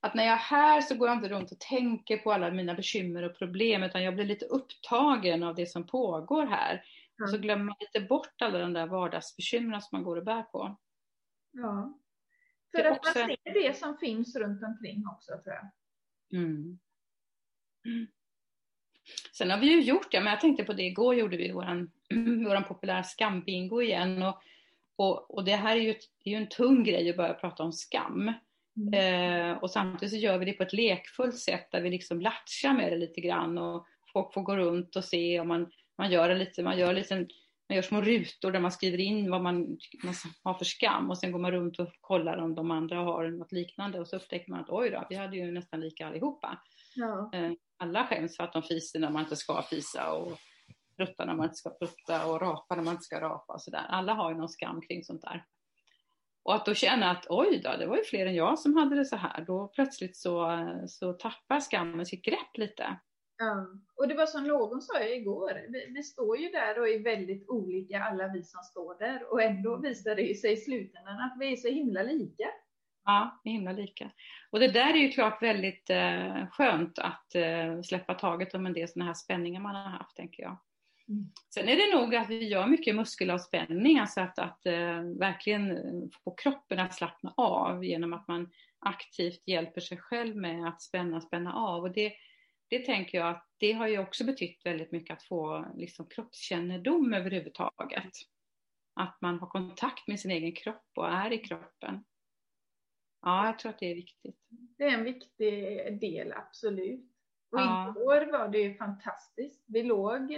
att 0.06 0.14
när 0.14 0.24
jag 0.24 0.32
är 0.32 0.36
här 0.36 0.80
så 0.80 0.94
går 0.94 1.08
jag 1.08 1.16
inte 1.16 1.28
runt 1.28 1.52
och 1.52 1.60
tänker 1.60 2.16
på 2.16 2.32
alla 2.32 2.50
mina 2.50 2.74
bekymmer 2.74 3.22
och 3.22 3.38
problem 3.38 3.82
utan 3.82 4.02
jag 4.02 4.14
blir 4.14 4.24
lite 4.24 4.44
upptagen 4.44 5.42
av 5.42 5.54
det 5.54 5.66
som 5.66 5.86
pågår 5.86 6.46
här. 6.46 6.84
Mm. 7.18 7.30
Så 7.30 7.38
glömmer 7.38 7.64
man 7.64 7.76
lite 7.80 8.06
bort 8.06 8.42
alla 8.42 8.58
de 8.58 8.72
där 8.72 8.86
vardagsbekymren 8.86 9.82
som 9.82 9.96
man 9.96 10.04
går 10.04 10.16
och 10.16 10.24
bär 10.24 10.42
på. 10.42 10.76
Ja. 11.52 11.98
För 12.76 12.84
att 12.84 12.98
också... 12.98 13.18
man 13.18 13.28
ser 13.28 13.54
det 13.54 13.76
som 13.76 13.98
finns 13.98 14.36
runt 14.36 14.62
omkring 14.62 15.04
också 15.06 15.32
tror 15.32 15.54
jag. 15.54 15.70
Mm. 16.40 16.78
Mm. 17.86 18.06
Sen 19.32 19.50
har 19.50 19.58
vi 19.58 19.66
ju 19.66 19.80
gjort, 19.80 20.08
ja, 20.10 20.20
men 20.20 20.30
jag 20.30 20.40
tänkte 20.40 20.64
på 20.64 20.72
det, 20.72 20.82
igår 20.82 21.14
gjorde 21.14 21.36
vi 21.36 21.52
våran, 21.52 21.90
våran 22.44 22.64
populära 22.64 23.02
skambingo 23.02 23.82
igen. 23.82 24.22
Och, 24.22 24.42
och, 24.96 25.34
och, 25.34 25.44
det 25.44 25.56
här 25.56 25.76
är 25.76 25.80
ju, 25.80 25.90
ett, 25.90 26.04
är 26.24 26.30
ju 26.30 26.36
en 26.36 26.48
tung 26.48 26.84
grej 26.84 27.10
att 27.10 27.16
börja 27.16 27.34
prata 27.34 27.62
om 27.62 27.72
skam. 27.72 28.32
Mm. 28.76 29.50
Eh, 29.50 29.56
och 29.58 29.70
samtidigt 29.70 30.10
så 30.10 30.16
gör 30.16 30.38
vi 30.38 30.44
det 30.44 30.52
på 30.52 30.62
ett 30.62 30.72
lekfullt 30.72 31.38
sätt 31.38 31.68
där 31.70 31.80
vi 31.80 31.90
liksom 31.90 32.20
latchar 32.20 32.72
med 32.72 32.92
det 32.92 32.98
lite 32.98 33.20
grann 33.20 33.58
och 33.58 33.86
folk 34.12 34.34
får 34.34 34.42
gå 34.42 34.56
runt 34.56 34.96
och 34.96 35.04
se 35.04 35.40
och 35.40 35.46
man, 35.46 35.70
man 35.98 36.10
gör 36.10 36.34
lite, 36.34 36.62
man 36.62 36.78
gör 36.78 36.94
lite 36.94 37.26
man 37.68 37.76
gör 37.76 37.82
små 37.82 38.00
rutor 38.00 38.52
där 38.52 38.60
man 38.60 38.72
skriver 38.72 39.00
in 39.00 39.30
vad 39.30 39.42
man, 39.42 39.78
man 40.04 40.14
har 40.42 40.54
för 40.54 40.64
skam 40.64 41.10
och 41.10 41.18
sen 41.18 41.32
går 41.32 41.38
man 41.38 41.52
runt 41.52 41.78
och 41.78 41.88
kollar 42.00 42.36
om 42.36 42.54
de 42.54 42.70
andra 42.70 42.96
har 42.96 43.28
något 43.28 43.52
liknande 43.52 44.00
och 44.00 44.08
så 44.08 44.16
upptäcker 44.16 44.50
man 44.50 44.60
att 44.60 44.70
oj 44.70 44.90
då, 44.90 45.06
vi 45.10 45.16
hade 45.16 45.36
ju 45.36 45.52
nästan 45.52 45.80
lika 45.80 46.06
allihopa. 46.06 46.58
Ja. 46.94 47.30
Eh, 47.34 47.52
alla 47.78 48.06
skäms 48.06 48.36
för 48.36 48.44
att 48.44 48.52
de 48.52 48.62
fiser 48.62 48.98
när 48.98 49.10
man 49.10 49.22
inte 49.22 49.36
ska 49.36 49.62
fisa 49.62 50.12
och 50.12 50.38
pruttar 50.96 51.26
när 51.26 51.34
man 51.34 51.44
inte 51.44 51.56
ska 51.56 51.70
prutta 51.70 52.26
och 52.26 52.40
rapa 52.40 52.74
när 52.74 52.82
man 52.82 52.94
inte 52.94 53.04
ska 53.04 53.20
rapa 53.20 53.52
och 53.52 53.62
sådär. 53.62 53.86
Alla 53.88 54.14
har 54.14 54.30
ju 54.30 54.36
någon 54.36 54.48
skam 54.48 54.80
kring 54.80 55.04
sånt 55.04 55.22
där. 55.22 55.44
Och 56.46 56.54
att 56.54 56.66
då 56.66 56.74
känna 56.74 57.10
att 57.10 57.26
oj 57.28 57.60
då, 57.64 57.76
det 57.78 57.86
var 57.86 57.96
ju 57.96 58.04
fler 58.04 58.26
än 58.26 58.34
jag 58.34 58.58
som 58.58 58.76
hade 58.76 58.96
det 58.96 59.04
så 59.04 59.16
här. 59.16 59.44
Då 59.46 59.68
plötsligt 59.74 60.16
så, 60.16 60.58
så 60.88 61.12
tappar 61.12 61.60
skammen 61.60 62.06
sitt 62.06 62.24
grepp 62.24 62.56
lite. 62.56 62.96
Ja, 63.38 63.66
och 63.96 64.08
det 64.08 64.14
var 64.14 64.26
som 64.26 64.44
någon 64.44 64.82
sa 64.82 65.02
igår, 65.02 65.60
vi, 65.68 65.86
vi, 65.94 66.02
står 66.02 66.38
ju 66.38 66.48
där 66.48 66.80
och 66.80 66.88
är 66.88 66.98
väldigt 66.98 67.48
olika 67.48 68.02
alla 68.02 68.28
vi 68.28 68.42
som 68.42 68.62
står 68.62 68.98
där 68.98 69.32
och 69.32 69.42
ändå 69.42 69.76
visar 69.76 70.14
det 70.14 70.34
sig 70.34 70.52
i 70.52 70.56
slutändan 70.56 71.20
att 71.20 71.36
vi 71.40 71.52
är 71.52 71.56
så 71.56 71.68
himla 71.68 72.02
lika. 72.02 72.48
Ja, 73.04 73.40
vi 73.44 73.50
är 73.50 73.54
himla 73.54 73.72
lika. 73.72 74.10
Och 74.50 74.60
det 74.60 74.68
där 74.68 74.94
är 74.94 74.98
ju 74.98 75.08
klart 75.08 75.42
väldigt 75.42 75.90
eh, 75.90 76.46
skönt 76.50 76.98
att 76.98 77.34
eh, 77.34 77.82
släppa 77.82 78.14
taget 78.14 78.54
om 78.54 78.66
en 78.66 78.72
del 78.72 78.88
sådana 78.88 79.06
här 79.06 79.14
spänningar 79.14 79.60
man 79.60 79.74
har 79.74 79.90
haft, 79.90 80.16
tänker 80.16 80.42
jag. 80.42 80.56
Mm. 81.08 81.32
Sen 81.54 81.68
är 81.68 81.76
det 81.76 82.00
nog 82.00 82.14
att 82.14 82.30
vi 82.30 82.48
gör 82.48 82.66
mycket 82.66 82.96
muskelavspänning, 82.96 83.98
alltså 83.98 84.20
att, 84.20 84.38
att 84.38 84.66
eh, 84.66 85.00
verkligen 85.00 85.78
få 86.24 86.34
kroppen 86.34 86.78
att 86.78 86.94
slappna 86.94 87.34
av 87.36 87.84
genom 87.84 88.12
att 88.12 88.28
man 88.28 88.50
aktivt 88.78 89.42
hjälper 89.48 89.80
sig 89.80 89.98
själv 89.98 90.36
med 90.36 90.68
att 90.68 90.82
spänna, 90.82 91.20
spänna 91.20 91.54
av. 91.54 91.82
Och 91.82 91.90
det, 91.90 92.12
det 92.68 92.78
tänker 92.78 93.18
jag 93.18 93.28
att 93.28 93.48
det 93.58 93.72
har 93.72 93.88
ju 93.88 93.98
också 93.98 94.24
betytt 94.24 94.66
väldigt 94.66 94.92
mycket 94.92 95.16
att 95.16 95.22
få 95.22 95.66
liksom, 95.76 96.06
kroppskännedom 96.06 97.14
överhuvudtaget. 97.14 98.12
Att 98.94 99.20
man 99.20 99.38
har 99.38 99.46
kontakt 99.46 100.08
med 100.08 100.20
sin 100.20 100.30
egen 100.30 100.52
kropp 100.52 100.90
och 100.94 101.08
är 101.08 101.32
i 101.32 101.38
kroppen. 101.38 102.04
Ja, 103.22 103.46
jag 103.46 103.58
tror 103.58 103.70
att 103.70 103.78
det 103.78 103.90
är 103.90 103.94
viktigt. 103.94 104.40
Det 104.48 104.84
är 104.84 104.90
en 104.90 105.04
viktig 105.04 106.00
del, 106.00 106.32
absolut. 106.32 107.12
Och 107.50 107.58
ja. 107.58 107.90
igår 107.90 108.32
var 108.32 108.48
det 108.48 108.58
ju 108.58 108.74
fantastiskt. 108.74 109.64
Vi 109.66 109.82
låg 109.82 110.32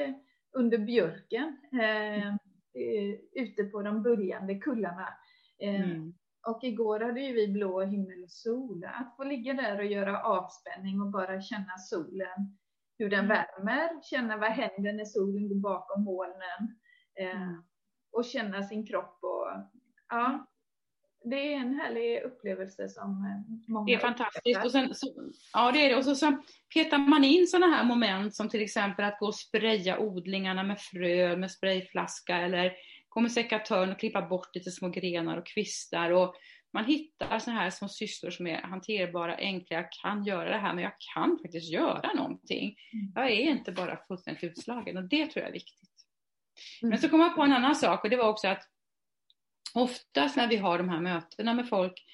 under 0.52 0.78
björken 0.78 1.56
eh, 1.72 2.34
ute 3.42 3.64
på 3.64 3.82
de 3.82 4.02
böljande 4.02 4.54
kullarna. 4.54 5.08
Eh, 5.58 5.90
mm. 5.90 6.14
Och 6.46 6.64
igår 6.64 7.00
hade 7.00 7.20
ju 7.20 7.32
vi 7.32 7.48
blå 7.48 7.80
himmel 7.80 8.22
och 8.24 8.30
sol. 8.30 8.84
Att 8.84 9.16
få 9.16 9.24
ligga 9.24 9.54
där 9.54 9.78
och 9.78 9.84
göra 9.84 10.22
avspänning 10.22 11.00
och 11.00 11.10
bara 11.10 11.40
känna 11.40 11.78
solen, 11.78 12.58
hur 12.98 13.10
den 13.10 13.24
mm. 13.24 13.28
värmer, 13.28 14.02
känna 14.02 14.36
vad 14.36 14.50
händer 14.50 14.92
när 14.92 15.04
solen 15.04 15.48
går 15.48 15.60
bakom 15.60 16.04
molnen. 16.04 16.78
Eh, 17.20 17.42
mm. 17.42 17.62
och 18.12 18.24
känna 18.24 18.62
sin 18.62 18.86
kropp 18.86 19.18
och 19.22 19.48
ja, 20.08 20.46
det 21.24 21.52
är 21.52 21.56
en 21.56 21.74
härlig 21.74 22.22
upplevelse 22.22 22.88
som 22.88 23.10
eh, 23.10 23.72
många 23.72 23.86
Det 23.86 23.94
är 23.94 23.98
fantastiskt. 23.98 24.64
Och 24.64 24.72
sen, 24.72 24.94
så, 24.94 25.30
ja, 25.52 25.72
det 25.72 25.78
är 25.78 25.88
det. 25.88 25.96
Och 25.96 26.04
så, 26.04 26.14
så 26.14 26.42
petar 26.74 26.98
man 26.98 27.24
in 27.24 27.46
sådana 27.46 27.76
här 27.76 27.84
moment 27.84 28.34
som 28.34 28.48
till 28.48 28.62
exempel 28.62 29.04
att 29.04 29.18
gå 29.18 29.26
och 29.26 29.34
spraya 29.34 29.98
odlingarna 29.98 30.62
med 30.62 30.80
frö 30.80 31.36
med 31.36 31.50
sprayflaska 31.50 32.36
eller 32.36 32.72
gå 33.08 33.20
med 33.20 33.90
och 33.90 33.98
klippa 33.98 34.22
bort 34.22 34.54
lite 34.54 34.70
små 34.70 34.88
grenar 34.88 35.36
och 35.36 35.46
kvistar 35.46 36.10
och 36.10 36.34
man 36.72 36.84
hittar 36.84 37.38
sådana 37.38 37.60
här 37.60 37.70
små 37.70 37.88
sysslor 37.88 38.30
som 38.30 38.46
är 38.46 38.62
hanterbara, 38.62 39.36
enkla, 39.36 39.76
jag 39.76 39.92
kan 39.92 40.24
göra 40.24 40.50
det 40.50 40.58
här 40.58 40.74
men 40.74 40.84
jag 40.84 40.92
kan 41.14 41.38
faktiskt 41.42 41.72
göra 41.72 42.12
någonting. 42.14 42.76
Mm. 42.92 43.12
Jag 43.14 43.30
är 43.30 43.50
inte 43.50 43.72
bara 43.72 43.98
fullständigt 44.08 44.44
utslagen 44.44 44.96
och 44.96 45.08
det 45.08 45.26
tror 45.26 45.42
jag 45.42 45.48
är 45.48 45.52
viktigt. 45.52 45.90
Mm. 46.82 46.90
Men 46.90 46.98
så 46.98 47.08
kom 47.08 47.20
jag 47.20 47.36
på 47.36 47.42
en 47.42 47.52
annan 47.52 47.74
sak 47.74 48.04
och 48.04 48.10
det 48.10 48.16
var 48.16 48.28
också 48.28 48.48
att 48.48 48.62
oftast 49.78 50.36
när 50.36 50.48
vi 50.48 50.56
har 50.56 50.78
de 50.78 50.88
här 50.88 51.00
mötena 51.00 51.54
med 51.54 51.68
folk 51.68 52.04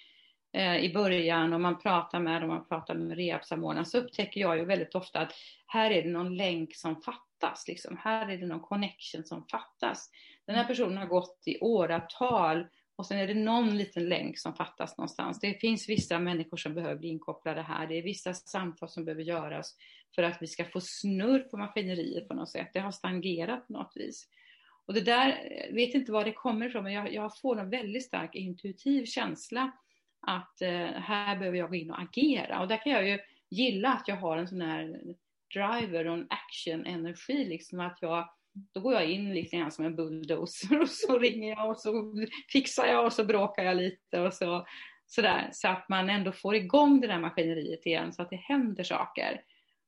eh, 0.53 0.77
i 0.77 0.93
början 0.93 1.53
och 1.53 1.61
man 1.61 1.79
pratar 1.79 2.21
med 2.21 2.43
dem, 2.43 2.49
man 2.49 2.69
pratar 2.69 2.95
med 2.95 3.17
rehabsamordnaren 3.17 3.87
så 3.87 3.99
upptäcker 3.99 4.41
jag 4.41 4.59
ju 4.59 4.65
väldigt 4.65 4.95
ofta 4.95 5.21
att 5.21 5.33
här 5.67 5.91
är 5.91 6.03
det 6.03 6.09
någon 6.09 6.37
länk 6.37 6.77
som 6.77 7.03
fattas. 7.03 7.69
Liksom. 7.69 7.97
Här 7.97 8.29
är 8.29 8.39
det 8.39 8.47
någon 8.47 8.61
connection 8.61 9.25
som 9.25 9.47
fattas. 9.47 10.11
Den 10.47 10.57
här 10.57 10.65
personen 10.65 10.99
har 10.99 11.07
gått 11.07 11.43
i 11.47 11.59
åratal 11.61 12.67
och 12.97 13.07
sen 13.07 13.19
är 13.19 13.27
det 13.27 13.35
någon 13.35 13.79
liten 13.79 14.09
länk 14.09 14.39
som 14.39 14.55
fattas 14.55 14.99
någonstans. 14.99 15.41
Det 15.41 15.61
finns 15.61 15.89
vissa 15.89 16.19
människor 16.19 16.57
som 16.57 16.75
behöver 16.75 16.97
bli 16.97 17.09
inkopplade 17.09 17.63
här. 17.63 17.87
Det 17.87 17.95
är 17.95 18.03
vissa 18.03 18.35
samtal 18.35 18.89
som 18.89 19.05
behöver 19.05 19.23
göras 19.23 19.77
för 20.15 20.23
att 20.23 20.43
vi 20.43 20.47
ska 20.47 20.65
få 20.65 20.81
snurr 20.81 21.39
på 21.39 21.57
maskineriet 21.57 22.29
på 22.29 22.35
något 22.35 22.51
sätt. 22.51 22.71
Det 22.73 22.81
har 22.81 22.91
stagnerat 22.91 23.67
på 23.67 23.73
något 23.73 23.93
vis. 23.95 24.29
Och 24.87 24.95
det 24.95 25.01
där, 25.01 25.49
jag 25.69 25.75
vet 25.75 25.95
inte 25.95 26.13
var 26.13 26.25
det 26.25 26.33
kommer 26.33 26.67
ifrån, 26.67 26.85
men 26.85 26.93
jag, 26.93 27.13
jag 27.13 27.39
får 27.39 27.61
en 27.61 27.71
väldigt 27.71 28.05
stark 28.05 28.35
intuitiv 28.35 29.05
känsla 29.05 29.71
att 30.27 30.63
eh, 30.63 30.87
här 30.87 31.37
behöver 31.39 31.59
jag 31.59 31.69
gå 31.69 31.75
in 31.75 31.91
och 31.91 32.01
agera. 32.01 32.61
Och 32.61 32.69
där 32.69 32.83
kan 32.83 32.93
jag 32.93 33.09
ju 33.09 33.19
gilla 33.51 33.93
att 33.93 34.09
jag 34.09 34.17
har 34.17 34.37
en 34.37 34.49
sån 34.49 34.61
här 34.61 35.01
driver 35.55 36.07
och 36.07 36.15
en 36.15 36.27
action-energi, 36.31 37.45
liksom 37.45 37.81
att 37.81 37.99
jag 38.01 38.29
då 38.75 38.81
går 38.81 38.93
jag 38.93 39.11
in 39.11 39.35
liksom 39.35 39.71
som 39.71 39.85
en 39.85 39.97
bulldozer 39.97 40.81
och 40.81 40.89
så 40.89 41.19
ringer 41.19 41.51
jag 41.51 41.71
och 41.71 41.77
så 41.77 42.15
fixar 42.53 42.87
jag 42.87 43.07
och 43.07 43.13
så 43.13 43.25
bråkar 43.25 43.65
jag 43.65 43.77
lite 43.77 44.21
och 44.21 44.35
så 44.35 44.67
sådär. 45.07 45.49
Så 45.53 45.69
att 45.69 45.89
man 45.89 46.11
ändå 46.11 46.33
får 46.33 46.55
igång 46.55 47.01
det 47.01 47.07
där 47.07 47.19
maskineriet 47.19 47.87
igen 47.87 48.13
så 48.13 48.23
att 48.23 48.31
det 48.31 48.37
händer 48.37 48.85
saker. 48.85 49.41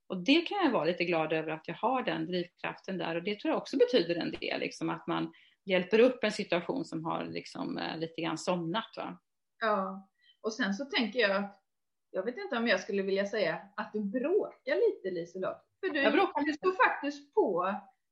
Och 0.09 0.25
det 0.25 0.41
kan 0.41 0.59
jag 0.65 0.71
vara 0.71 0.85
lite 0.85 1.05
glad 1.05 1.33
över 1.33 1.51
att 1.51 1.69
jag 1.69 1.75
har 1.75 2.03
den 2.03 2.27
drivkraften 2.27 2.99
där 2.99 3.15
och 3.15 3.23
det 3.23 3.41
tror 3.41 3.53
jag 3.53 3.59
också 3.59 3.77
betyder 3.77 4.15
en 4.15 4.31
del, 4.31 4.61
liksom 4.61 4.91
att 4.91 5.07
man 5.07 5.33
hjälper 5.65 5.99
upp 5.99 6.25
en 6.25 6.33
situation 6.33 6.85
som 6.85 7.05
har 7.05 7.25
liksom 7.25 7.79
eh, 7.79 7.99
lite 7.99 8.23
grann 8.23 8.39
somnat. 8.39 8.95
Va? 8.97 9.19
Ja, 9.61 10.09
och 10.41 10.53
sen 10.53 10.75
så 10.75 10.85
tänker 10.85 11.19
jag 11.19 11.45
att 11.45 11.63
jag 12.11 12.25
vet 12.25 12.37
inte 12.37 12.57
om 12.57 12.67
jag 12.67 12.81
skulle 12.81 13.03
vilja 13.03 13.27
säga 13.27 13.61
att 13.77 13.93
du 13.93 14.05
bråkar 14.05 14.75
lite 14.75 15.11
Liselott. 15.21 15.65
För 15.81 15.93
du, 15.93 16.01
du 16.47 16.53
står 16.53 16.85
faktiskt 16.85 17.35
på 17.35 17.67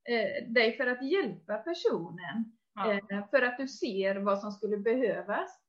eh, 0.09 0.49
dig 0.53 0.77
för 0.77 0.87
att 0.87 1.11
hjälpa 1.11 1.57
personen. 1.57 2.53
Ja. 2.75 2.93
Eh, 2.93 3.29
för 3.31 3.43
att 3.43 3.59
du 3.59 3.69
ser 3.69 4.17
vad 4.17 4.39
som 4.39 4.53
skulle 4.53 4.77
behövas. 4.77 5.61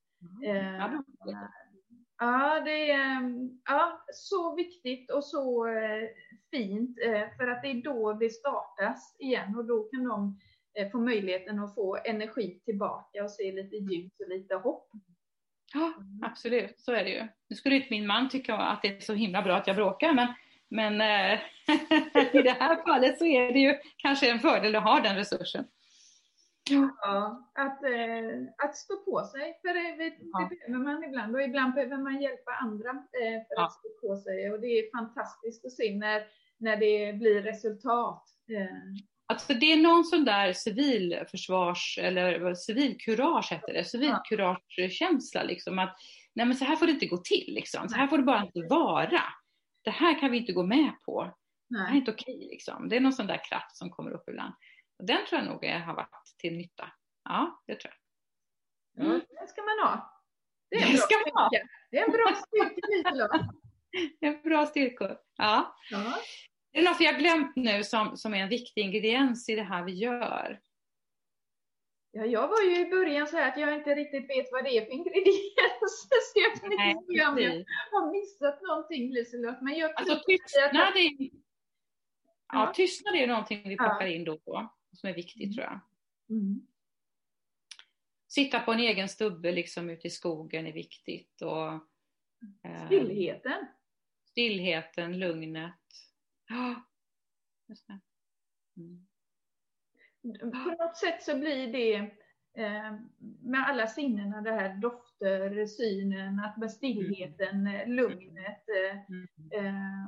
Eh, 0.45 0.75
Ja. 0.77 1.03
Ja, 2.17 2.61
det 2.65 2.91
är 2.91 3.17
mm, 3.17 3.49
ja, 3.65 4.05
så 4.13 4.55
viktigt 4.55 5.11
och 5.11 5.23
så 5.23 5.67
eh, 5.67 6.09
fint 6.51 6.97
eh, 7.05 7.37
för 7.37 7.47
att 7.47 7.61
det 7.61 7.67
är 7.67 7.83
då 7.83 8.13
det 8.13 8.29
startas 8.29 9.15
igen 9.19 9.55
och 9.55 9.65
då 9.65 9.83
kan 9.83 10.03
de 10.03 10.39
eh, 10.79 10.91
få 10.91 10.99
möjligheten 10.99 11.59
att 11.59 11.75
få 11.75 11.97
energi 12.05 12.59
tillbaka 12.65 13.23
och 13.23 13.31
se 13.31 13.51
lite 13.51 13.75
ljus 13.75 14.11
och 14.19 14.29
lite 14.29 14.55
hopp. 14.55 14.89
Ja, 15.73 15.93
absolut, 16.21 16.79
så 16.79 16.91
är 16.91 17.03
det 17.03 17.09
ju. 17.09 17.27
Nu 17.49 17.55
skulle 17.55 17.75
inte 17.75 17.87
min 17.89 18.07
man 18.07 18.29
tycka 18.29 18.55
att 18.55 18.81
det 18.81 18.87
är 18.87 18.99
så 18.99 19.13
himla 19.13 19.41
bra 19.41 19.55
att 19.55 19.67
jag 19.67 19.75
bråkar, 19.75 20.13
men, 20.13 20.27
men 20.69 20.93
i 22.33 22.41
det 22.41 22.55
här 22.59 22.83
fallet 22.83 23.17
så 23.17 23.25
är 23.25 23.53
det 23.53 23.59
ju 23.59 23.77
kanske 23.97 24.31
en 24.31 24.39
fördel 24.39 24.75
att 24.75 24.83
ha 24.83 24.99
den 24.99 25.15
resursen. 25.15 25.65
Ja, 26.69 27.49
att, 27.55 27.83
eh, 27.83 28.65
att 28.65 28.75
stå 28.77 28.95
på 28.97 29.23
sig, 29.31 29.59
för 29.61 29.73
det, 29.73 30.03
det, 30.03 30.15
Ja. 30.33 30.49
behöver 30.49 30.83
man 30.83 31.03
ibland 31.03 31.35
och 31.35 31.41
ibland 31.41 31.73
behöver 31.73 31.97
man 31.97 32.21
hjälpa 32.21 32.51
andra 32.51 32.89
eh, 32.89 33.37
för 33.47 33.55
Ja. 33.55 33.65
att 33.65 33.73
stå 33.73 33.89
på 34.01 34.15
sig 34.17 34.51
och 34.51 34.59
det 34.61 34.67
är 34.67 34.97
fantastiskt 34.97 35.65
att 35.65 35.71
se 35.71 35.95
när, 35.95 36.23
när 36.57 36.77
det 36.77 37.13
blir 37.13 37.41
resultat. 37.41 38.23
Eh, 38.51 38.75
Alltså 39.27 39.53
det 39.53 39.73
är 39.73 39.77
någon 39.77 40.03
sån 40.03 40.25
där 40.25 40.53
civilförsvars, 40.53 41.99
eller 42.01 42.39
vad- 42.39 42.57
civilkurage 42.59 43.51
heter 43.51 43.73
det, 43.73 43.83
civilkuragekänsla 43.85 45.43
liksom 45.43 45.79
att 45.79 45.97
nej 46.35 46.45
men 46.45 46.55
så 46.55 46.65
här 46.65 46.75
får 46.75 46.85
det 46.85 46.91
inte 46.91 47.05
gå 47.05 47.17
till 47.17 47.53
liksom. 47.55 47.89
Så 47.89 47.95
här 47.95 48.07
får 48.07 48.17
det 48.17 48.23
bara 48.23 48.45
inte 48.45 48.61
vara. 48.69 49.21
Det 49.83 49.89
här 49.91 50.19
kan 50.19 50.31
vi 50.31 50.37
inte 50.37 50.53
gå 50.53 50.63
med 50.63 50.91
på. 51.05 51.33
Det 51.69 51.77
här 51.77 51.85
är 51.85 51.89
nej. 51.89 51.99
inte 51.99 52.11
okej 52.11 52.47
liksom. 52.51 52.89
Det 52.89 52.95
är 52.95 52.99
någon 52.99 53.13
sån 53.13 53.27
där 53.27 53.41
kraft 53.49 53.77
som 53.77 53.89
kommer 53.89 54.11
upp 54.11 54.29
ibland. 54.29 54.53
Och 54.99 55.05
den 55.05 55.25
tror 55.25 55.41
jag 55.41 55.49
nog 55.49 55.65
är- 55.65 55.79
har 55.79 55.93
varit 55.95 56.35
till 56.37 56.57
nytta. 56.57 56.91
Ja, 57.23 57.63
det 57.67 57.75
tror 57.75 57.93
jag. 58.93 59.05
Mm. 59.05 59.21
Det 59.29 59.47
ska 59.47 59.61
man 59.61 59.79
ha. 59.87 60.21
Det 60.69 60.75
är 60.75 60.81
en 60.81 60.91
Det 60.91 60.97
bra 60.97 61.01
ska 61.01 61.15
man 61.17 61.41
ha. 61.43 61.49
styrka. 61.49 61.67
Det 61.91 61.97
är 61.97 62.05
en 62.05 62.11
bra 62.11 62.35
styrka. 62.35 63.49
Det 64.19 64.25
är 64.27 64.43
bra 64.43 64.65
styrkor. 64.65 65.17
Ja. 65.37 65.75
Ja. 65.91 66.17
Är 66.71 66.81
det 66.81 66.89
något 66.89 67.01
vi 67.01 67.05
har 67.05 67.13
glömt 67.19 67.55
nu 67.55 67.83
som, 67.83 68.17
som 68.17 68.33
är 68.33 68.37
en 68.37 68.49
viktig 68.49 68.81
ingrediens 68.81 69.49
i 69.49 69.55
det 69.55 69.63
här 69.63 69.83
vi 69.83 69.91
gör? 69.91 70.61
Ja, 72.11 72.25
jag 72.25 72.47
var 72.47 72.61
ju 72.61 72.77
i 72.79 72.89
början 72.89 73.27
så 73.27 73.37
här 73.37 73.51
att 73.51 73.57
jag 73.57 73.73
inte 73.73 73.95
riktigt 73.95 74.29
vet 74.29 74.51
vad 74.51 74.63
det 74.63 74.69
är 74.77 74.85
för 74.85 74.91
ingredienser. 74.91 76.19
Så 76.33 76.39
jag 76.39 76.49
vet 76.69 76.77
Nej, 76.79 76.89
inte 76.91 77.27
om 77.27 77.37
jag 77.39 77.65
har 77.91 78.11
missat 78.11 78.61
någonting 78.61 79.11
Liselott. 79.13 79.61
Men 79.61 79.73
jag 79.77 79.91
Alltså 79.95 80.13
att- 80.13 80.23
tystnad 80.23 80.95
är, 80.95 81.11
ja, 81.19 81.29
Ja. 82.53 82.73
tystnad 82.75 83.15
är 83.15 83.27
någonting 83.27 83.61
vi 83.69 83.75
Ja. 83.75 83.83
plockar 83.83 84.05
in 84.05 84.23
då 84.23 84.33
och 84.33 84.41
då, 84.45 84.74
som 84.95 85.09
är 85.09 85.13
viktigt 85.13 85.53
tror 85.55 85.63
jag. 85.65 85.79
Mm. 86.29 86.67
Sitta 88.27 88.59
på 88.59 88.71
en 88.73 88.79
egen 88.79 89.09
stubbe 89.09 89.51
liksom 89.51 89.89
ute 89.89 90.07
i 90.07 90.09
skogen 90.09 90.67
är 90.67 90.73
viktigt. 90.73 91.41
Och, 91.41 91.71
eh, 92.69 92.85
Stillheten. 92.85 93.65
stillheten, 94.25 95.19
lugnet. 95.19 95.73
Det. 97.67 97.99
Mm. 98.77 99.05
På 100.51 100.69
något 100.83 100.97
sätt 100.97 101.23
så 101.23 101.37
blir 101.39 101.71
det 101.73 101.95
eh, 102.63 102.93
med 103.41 103.67
alla 103.67 103.87
sinnena, 103.87 104.41
det 104.41 104.51
här 104.51 104.75
dofter, 104.75 105.67
synen, 105.67 106.39
att 106.39 106.57
med 106.57 106.71
stillheten, 106.71 107.67
eh, 107.67 107.87
lugnet. 107.87 108.63
Eh, 108.69 108.97
Mm. 109.09 109.27
eh, 109.51 110.07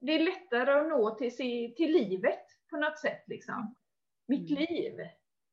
det 0.00 0.12
är 0.12 0.24
lättare 0.24 0.70
att 0.72 0.88
nå 0.88 1.14
till, 1.14 1.30
till 1.76 1.92
livet 1.92 2.44
på 2.70 2.76
något 2.76 2.98
sätt. 2.98 3.22
Liksom. 3.26 3.74
Mitt 4.30 4.50
Mm. 4.50 4.62
liv, 4.62 4.94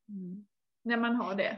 Mm. 0.10 0.46
när 0.84 0.98
man 0.98 1.15
har 1.15 1.36
det. 1.36 1.57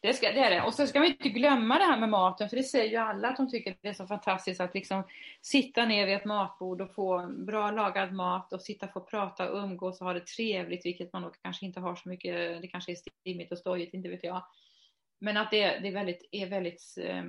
Det, 0.00 0.12
ska, 0.14 0.32
det 0.32 0.38
är 0.38 0.50
det. 0.50 0.62
Och 0.62 0.74
så 0.74 0.86
ska 0.86 1.00
vi 1.00 1.06
inte 1.06 1.28
glömma 1.28 1.78
det 1.78 1.84
här 1.84 2.00
med 2.00 2.08
maten, 2.08 2.48
för 2.48 2.56
det 2.56 2.62
säger 2.62 2.90
ju 2.90 2.96
alla 2.96 3.28
att 3.28 3.36
de 3.36 3.50
tycker 3.50 3.76
det 3.80 3.88
är 3.88 3.92
så 3.92 4.06
fantastiskt 4.06 4.60
att 4.60 4.74
liksom 4.74 5.02
sitta 5.42 5.86
ner 5.86 6.06
vid 6.06 6.14
ett 6.14 6.24
matbord 6.24 6.80
och 6.80 6.94
få 6.94 7.26
bra 7.26 7.70
lagad 7.70 8.12
mat 8.12 8.52
och 8.52 8.62
sitta 8.62 8.86
och 8.86 8.92
få 8.92 9.00
prata 9.00 9.50
och 9.50 9.58
umgås 9.64 10.00
och 10.00 10.06
ha 10.06 10.14
det 10.14 10.26
trevligt, 10.26 10.86
vilket 10.86 11.12
man 11.12 11.22
då 11.22 11.30
kanske 11.42 11.66
inte 11.66 11.80
har 11.80 11.96
så 11.96 12.08
mycket, 12.08 12.62
det 12.62 12.68
kanske 12.68 12.92
är 12.92 12.96
stimmigt 12.96 13.52
och 13.52 13.58
stojigt, 13.58 13.94
inte 13.94 14.08
vet 14.08 14.24
jag. 14.24 14.44
Men 15.20 15.36
att 15.36 15.50
det, 15.50 15.78
det 15.78 15.88
är 15.88 15.92
väldigt, 15.92 16.28
är 16.30 16.46
väldigt 16.46 16.82
eh, 17.00 17.24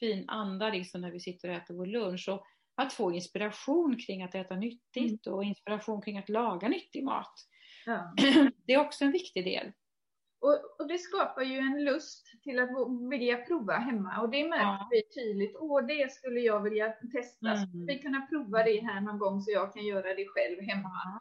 fin 0.00 0.24
anda 0.28 0.68
liksom 0.70 1.00
när 1.00 1.10
vi 1.10 1.20
sitter 1.20 1.48
och 1.48 1.54
äter 1.54 1.74
vår 1.74 1.86
lunch. 1.86 2.28
Och 2.28 2.46
att 2.74 2.92
få 2.92 3.12
inspiration 3.12 3.96
kring 4.06 4.22
att 4.22 4.34
äta 4.34 4.56
nyttigt 4.56 5.26
och 5.26 5.44
inspiration 5.44 6.02
kring 6.02 6.18
att 6.18 6.28
laga 6.28 6.68
nyttig 6.68 7.04
mat. 7.04 7.34
Ja. 7.86 8.12
Det 8.66 8.72
är 8.72 8.80
också 8.80 9.04
en 9.04 9.12
viktig 9.12 9.44
del. 9.44 9.72
Och, 10.40 10.80
och 10.80 10.88
det 10.88 10.98
skapar 10.98 11.42
ju 11.42 11.58
en 11.58 11.84
lust 11.84 12.26
till 12.42 12.58
att 12.58 12.68
vilja 13.10 13.36
prova 13.36 13.72
hemma 13.72 14.20
och 14.20 14.30
det 14.30 14.48
märker 14.48 14.64
Ja. 14.64 14.88
vi 14.90 15.02
tydligt. 15.20 15.56
Åh, 15.58 15.86
det 15.86 16.12
skulle 16.12 16.40
jag 16.40 16.60
vilja 16.60 16.92
testa. 17.12 17.46
Mm. 17.50 17.66
Skulle 17.66 17.86
vi 17.86 17.98
kunna 17.98 18.26
prova 18.30 18.62
det 18.62 18.80
här 18.80 19.00
någon 19.00 19.18
gång 19.18 19.40
så 19.42 19.50
jag 19.50 19.72
kan 19.74 19.86
göra 19.86 20.14
det 20.14 20.26
själv 20.28 20.60
hemma? 20.60 21.20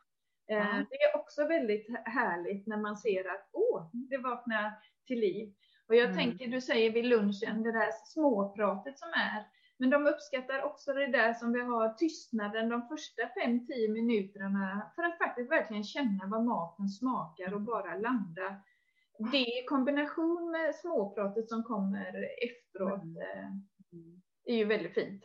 Eh, 0.49 0.57
Ja. 0.57 0.85
Det 0.89 0.95
är 0.95 1.15
också 1.17 1.47
väldigt 1.47 1.87
härligt 2.05 2.67
när 2.67 2.77
man 2.77 2.97
ser 2.97 3.29
att 3.29 3.49
åh, 3.53 3.89
det 3.93 4.17
vaknar 4.17 4.71
till 5.07 5.19
liv. 5.19 5.53
Och 5.87 5.95
jag 5.95 6.05
Mm. 6.05 6.17
tänker, 6.17 6.47
du 6.47 6.61
säger 6.61 6.91
vid 6.91 7.05
lunchen, 7.05 7.63
det 7.63 7.71
där 7.71 7.89
småpratet 8.05 8.99
som 8.99 9.09
är. 9.09 9.45
Men 9.77 9.89
de 9.89 10.07
uppskattar 10.07 10.61
också 10.63 10.93
det 10.93 11.07
där 11.07 11.33
som 11.33 11.53
vi 11.53 11.61
har, 11.61 11.93
tystnaden 11.93 12.69
de 12.69 12.87
första 12.87 13.21
5-10 13.21 13.91
minuterna 13.93 14.91
för 14.95 15.03
att 15.03 15.17
faktiskt 15.17 15.51
verkligen 15.51 15.83
känna 15.83 16.27
vad 16.27 16.45
maten 16.45 16.89
smakar 16.89 17.53
och 17.53 17.61
bara 17.61 17.95
landa. 17.97 18.61
Det 19.31 19.37
i 19.37 19.65
kombination 19.67 20.51
med 20.51 20.75
småpratet 20.75 21.49
som 21.49 21.63
kommer 21.63 22.27
efteråt 22.43 23.03
Mm. 23.03 23.17
eh, 23.21 24.53
är 24.53 24.57
ju 24.57 24.65
väldigt 24.65 24.93
fint. 24.93 25.23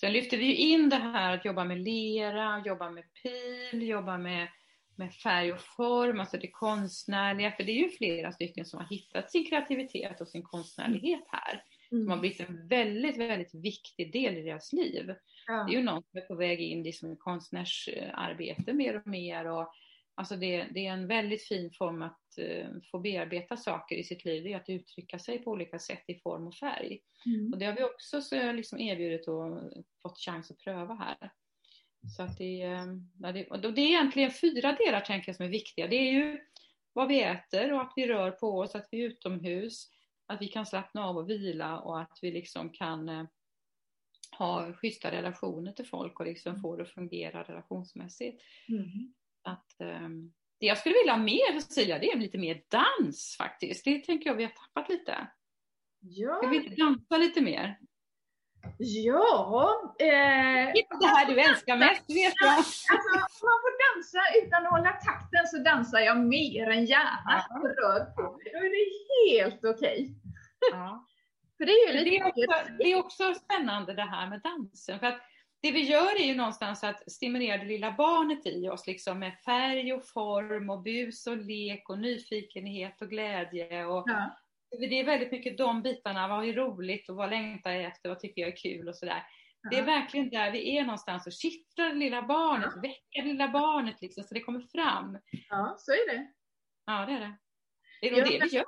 Sen 0.00 0.12
lyfter 0.12 0.36
vi 0.36 0.44
ju 0.44 0.54
in 0.54 0.88
det 0.88 0.96
här 0.96 1.34
att 1.34 1.44
jobba 1.44 1.64
med 1.64 1.78
lera, 1.78 2.62
jobba 2.64 2.90
med 2.90 3.04
pil, 3.22 3.82
jobba 3.82 4.18
med, 4.18 4.48
med 4.96 5.14
färg 5.14 5.52
och 5.52 5.60
form, 5.60 6.20
alltså 6.20 6.36
det 6.38 6.50
konstnärliga. 6.50 7.52
För 7.52 7.64
det 7.64 7.72
är 7.72 7.82
ju 7.82 7.88
flera 7.90 8.32
stycken 8.32 8.64
som 8.64 8.80
har 8.80 8.86
hittat 8.86 9.30
sin 9.30 9.44
kreativitet 9.44 10.20
och 10.20 10.28
sin 10.28 10.42
konstnärlighet 10.42 11.24
här. 11.28 11.62
Som 11.88 12.10
har 12.10 12.18
blivit 12.18 12.40
en 12.40 12.68
väldigt, 12.68 13.16
väldigt 13.16 13.54
viktig 13.54 14.12
del 14.12 14.36
i 14.36 14.42
deras 14.42 14.72
liv. 14.72 15.14
Ja. 15.46 15.64
Det 15.64 15.72
är 15.72 15.76
ju 15.76 15.82
någon 15.82 16.02
som 16.02 16.18
är 16.18 16.26
på 16.26 16.34
väg 16.34 16.60
in 16.60 16.86
i 16.86 16.92
som 16.92 17.16
konstnärsarbete 17.16 18.72
mer 18.72 18.96
och 18.96 19.06
mer. 19.06 19.44
Och 19.44 19.74
Alltså 20.16 20.36
det, 20.36 20.66
det, 20.70 20.86
är 20.86 20.92
en 20.92 21.06
väldigt 21.06 21.42
fin 21.42 21.70
form 21.70 22.02
att 22.02 22.38
uh, 22.38 22.66
få 22.90 22.98
bearbeta 22.98 23.56
saker 23.56 23.96
i 23.96 24.04
sitt 24.04 24.24
liv, 24.24 24.42
det 24.42 24.52
är 24.52 24.56
att 24.56 24.68
uttrycka 24.68 25.18
sig 25.18 25.38
på 25.38 25.50
olika 25.50 25.78
sätt 25.78 26.04
i 26.06 26.14
form 26.14 26.46
och 26.46 26.54
färg. 26.54 27.00
Mm. 27.26 27.52
Och 27.52 27.58
det 27.58 27.66
har 27.66 27.72
vi 27.72 27.84
också 27.84 28.22
så 28.22 28.52
liksom 28.52 28.80
erbjudit 28.80 29.28
och 29.28 29.60
fått 30.02 30.18
chans 30.18 30.50
att 30.50 30.58
pröva 30.58 30.94
här. 30.94 31.32
Så 32.16 32.22
att 32.22 32.38
det, 32.38 32.56
ja, 33.22 33.32
det, 33.32 33.46
och 33.46 33.60
det 33.60 33.80
är 33.80 33.86
egentligen 33.86 34.30
fyra 34.30 34.72
delar 34.72 35.00
tänker 35.00 35.28
jag 35.28 35.36
som 35.36 35.46
är 35.46 35.50
viktiga. 35.50 35.86
Det 35.86 35.96
är 35.96 36.12
ju 36.12 36.40
vad 36.92 37.08
vi 37.08 37.22
äter 37.22 37.72
och 37.72 37.80
att 37.80 37.92
vi 37.96 38.06
rör 38.06 38.30
på 38.30 38.58
oss, 38.58 38.74
att 38.74 38.88
vi 38.90 39.04
är 39.04 39.08
utomhus, 39.08 39.90
att 40.26 40.42
vi 40.42 40.48
kan 40.48 40.66
slappna 40.66 41.04
av 41.04 41.16
och 41.16 41.30
vila 41.30 41.80
och 41.80 42.00
att 42.00 42.18
vi 42.22 42.30
liksom 42.30 42.70
kan 42.70 43.08
eh, 43.08 43.24
ha 44.38 44.72
schyssta 44.72 45.10
relationer 45.10 45.72
till 45.72 45.86
folk 45.86 46.20
och 46.20 46.26
liksom 46.26 46.60
få 46.60 46.76
det 46.76 46.82
att 46.82 46.90
fungera 46.90 47.42
relationsmässigt. 47.42 48.42
Mm. 48.68 49.14
Att, 49.42 49.76
um, 49.78 50.32
det 50.60 50.66
jag 50.66 50.78
skulle 50.78 50.94
vilja 50.94 51.12
ha 51.12 51.22
mer 51.22 51.60
Cecilia, 51.60 51.98
det 51.98 52.10
är 52.10 52.18
lite 52.18 52.38
mer 52.38 52.62
dans 52.68 53.36
faktiskt. 53.38 53.84
Det 53.84 53.98
tänker 53.98 54.30
jag 54.30 54.36
vi 54.36 54.44
har 54.44 54.50
tappat 54.50 54.88
lite. 54.88 55.28
Ja. 56.00 56.36
Ska 56.36 56.46
vi 56.48 56.68
dansa 56.68 57.16
lite 57.16 57.40
mer? 57.40 57.78
Ja. 58.78 59.94
Eh, 59.98 60.72
det 61.00 61.06
här 61.06 61.26
du 61.26 61.40
älskar 61.40 61.76
mest, 61.76 62.02
vet 62.08 62.34
jag. 62.40 62.52
Alltså, 62.58 63.10
om 63.14 63.48
man 63.50 63.60
får 63.64 63.74
dansa 63.84 64.20
utan 64.42 64.66
att 64.66 64.72
hålla 64.72 64.92
takten 64.92 65.46
så 65.46 65.58
dansar 65.58 65.98
jag 66.00 66.18
mer 66.18 66.70
än 66.70 66.84
gärna. 66.84 67.44
Ja. 67.48 67.60
Rör 67.62 68.04
på 68.04 68.22
mig. 68.22 68.52
Då 68.52 68.58
är 68.58 68.70
det 68.70 69.42
helt 69.42 69.64
okej. 69.64 70.14
Ja. 70.72 71.06
För 71.58 71.66
det 71.66 71.72
är 71.72 71.92
ju 71.92 71.98
lite 71.98 72.10
det 72.10 72.16
är, 72.16 72.26
också, 72.26 72.72
det 72.78 72.92
är 72.92 72.98
också 72.98 73.34
spännande 73.34 73.94
det 73.94 74.02
här 74.02 74.26
med 74.26 74.40
dansen. 74.40 75.00
För 75.00 75.06
att 75.06 75.20
det 75.62 75.72
vi 75.72 75.80
gör 75.80 76.20
är 76.20 76.24
ju 76.24 76.34
någonstans 76.34 76.84
att 76.84 77.12
stimulera 77.12 77.56
det 77.56 77.64
lilla 77.64 77.92
barnet 77.92 78.46
i 78.46 78.68
oss 78.68 78.86
liksom 78.86 79.18
med 79.18 79.38
färg 79.44 79.92
och 79.92 80.06
form 80.06 80.70
och 80.70 80.82
bus 80.82 81.26
och 81.26 81.36
lek 81.36 81.88
och 81.88 81.98
nyfikenhet 81.98 83.02
och 83.02 83.10
glädje. 83.10 83.84
Och 83.84 84.04
ja. 84.06 84.36
Det 84.78 85.00
är 85.00 85.04
väldigt 85.04 85.32
mycket 85.32 85.58
de 85.58 85.82
bitarna, 85.82 86.28
vad 86.28 86.48
är 86.48 86.52
roligt 86.52 87.08
och 87.08 87.16
vad 87.16 87.30
längtar 87.30 87.70
jag 87.70 87.84
efter, 87.84 88.08
vad 88.08 88.20
tycker 88.20 88.42
jag 88.42 88.52
är 88.52 88.56
kul 88.56 88.88
och 88.88 88.96
sådär. 88.96 89.26
Det 89.70 89.78
är 89.78 89.84
verkligen 89.84 90.30
där 90.30 90.52
vi 90.52 90.76
är 90.76 90.84
någonstans 90.84 91.26
och 91.26 91.32
kittlar 91.32 91.88
det 91.88 91.94
lilla 91.94 92.22
barnet, 92.22 92.72
ja. 92.74 92.80
väcker 92.80 93.22
det 93.22 93.28
lilla 93.28 93.48
barnet 93.48 94.00
liksom 94.00 94.24
så 94.24 94.34
det 94.34 94.40
kommer 94.40 94.60
fram. 94.60 95.18
Ja, 95.48 95.74
så 95.78 95.92
är 95.92 96.12
det. 96.12 96.32
Ja, 96.86 97.06
det 97.06 97.12
är 97.12 97.20
det. 97.20 97.36
Det 98.00 98.08
är 98.08 98.12
nog 98.12 98.24
det 98.24 98.40
vi 98.44 98.56
gör. 98.56 98.64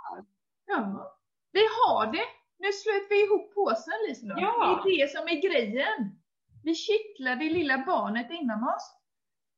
Ja, 0.66 1.18
vi 1.52 1.60
har 1.60 2.12
det 2.12 2.24
nu 2.58 2.72
slöt 2.72 3.10
vi 3.10 3.24
ihop 3.24 3.54
påsen 3.54 3.94
Liselott. 4.08 4.38
Ja. 4.40 4.82
Det 4.84 4.90
är 4.90 5.06
det 5.06 5.12
som 5.12 5.28
är 5.28 5.42
grejen. 5.42 6.20
Vi 6.64 6.74
kittlar 6.74 7.36
det 7.36 7.50
lilla 7.50 7.78
barnet 7.86 8.30
inom 8.30 8.68
oss. 8.68 8.96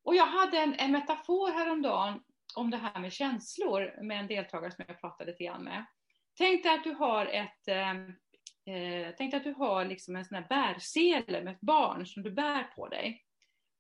Och 0.05 0.15
jag 0.15 0.27
hade 0.27 0.59
en, 0.59 0.75
en 0.75 0.93
metafor 0.93 1.51
häromdagen 1.51 2.21
om 2.57 2.71
det 2.71 2.77
här 2.77 3.01
med 3.01 3.13
känslor 3.13 4.03
med 4.03 4.21
en 4.21 4.27
deltagare 4.27 4.73
som 4.73 4.85
jag 4.89 5.01
pratade 5.01 5.31
lite 5.31 5.45
grann 5.45 5.65
med. 5.65 5.87
Tänk 6.39 6.63
dig 6.63 6.75
att 6.75 6.85
du 6.85 6.93
har 6.93 7.27
ett 7.27 7.69
ehm, 7.69 8.09
eh, 8.67 9.15
tänk 9.17 9.31
dig 9.31 9.39
att 9.39 9.45
du 9.45 9.53
har 9.53 9.85
liksom 9.85 10.17
en 10.17 10.25
sån 10.25 10.35
här 10.35 10.47
bärsele 10.49 11.45
med 11.45 11.53
ett 11.55 11.61
barn 11.61 12.07
som 12.07 12.23
du 12.23 12.31
bär 12.31 12.63
på 12.63 12.89
dig. 12.89 13.25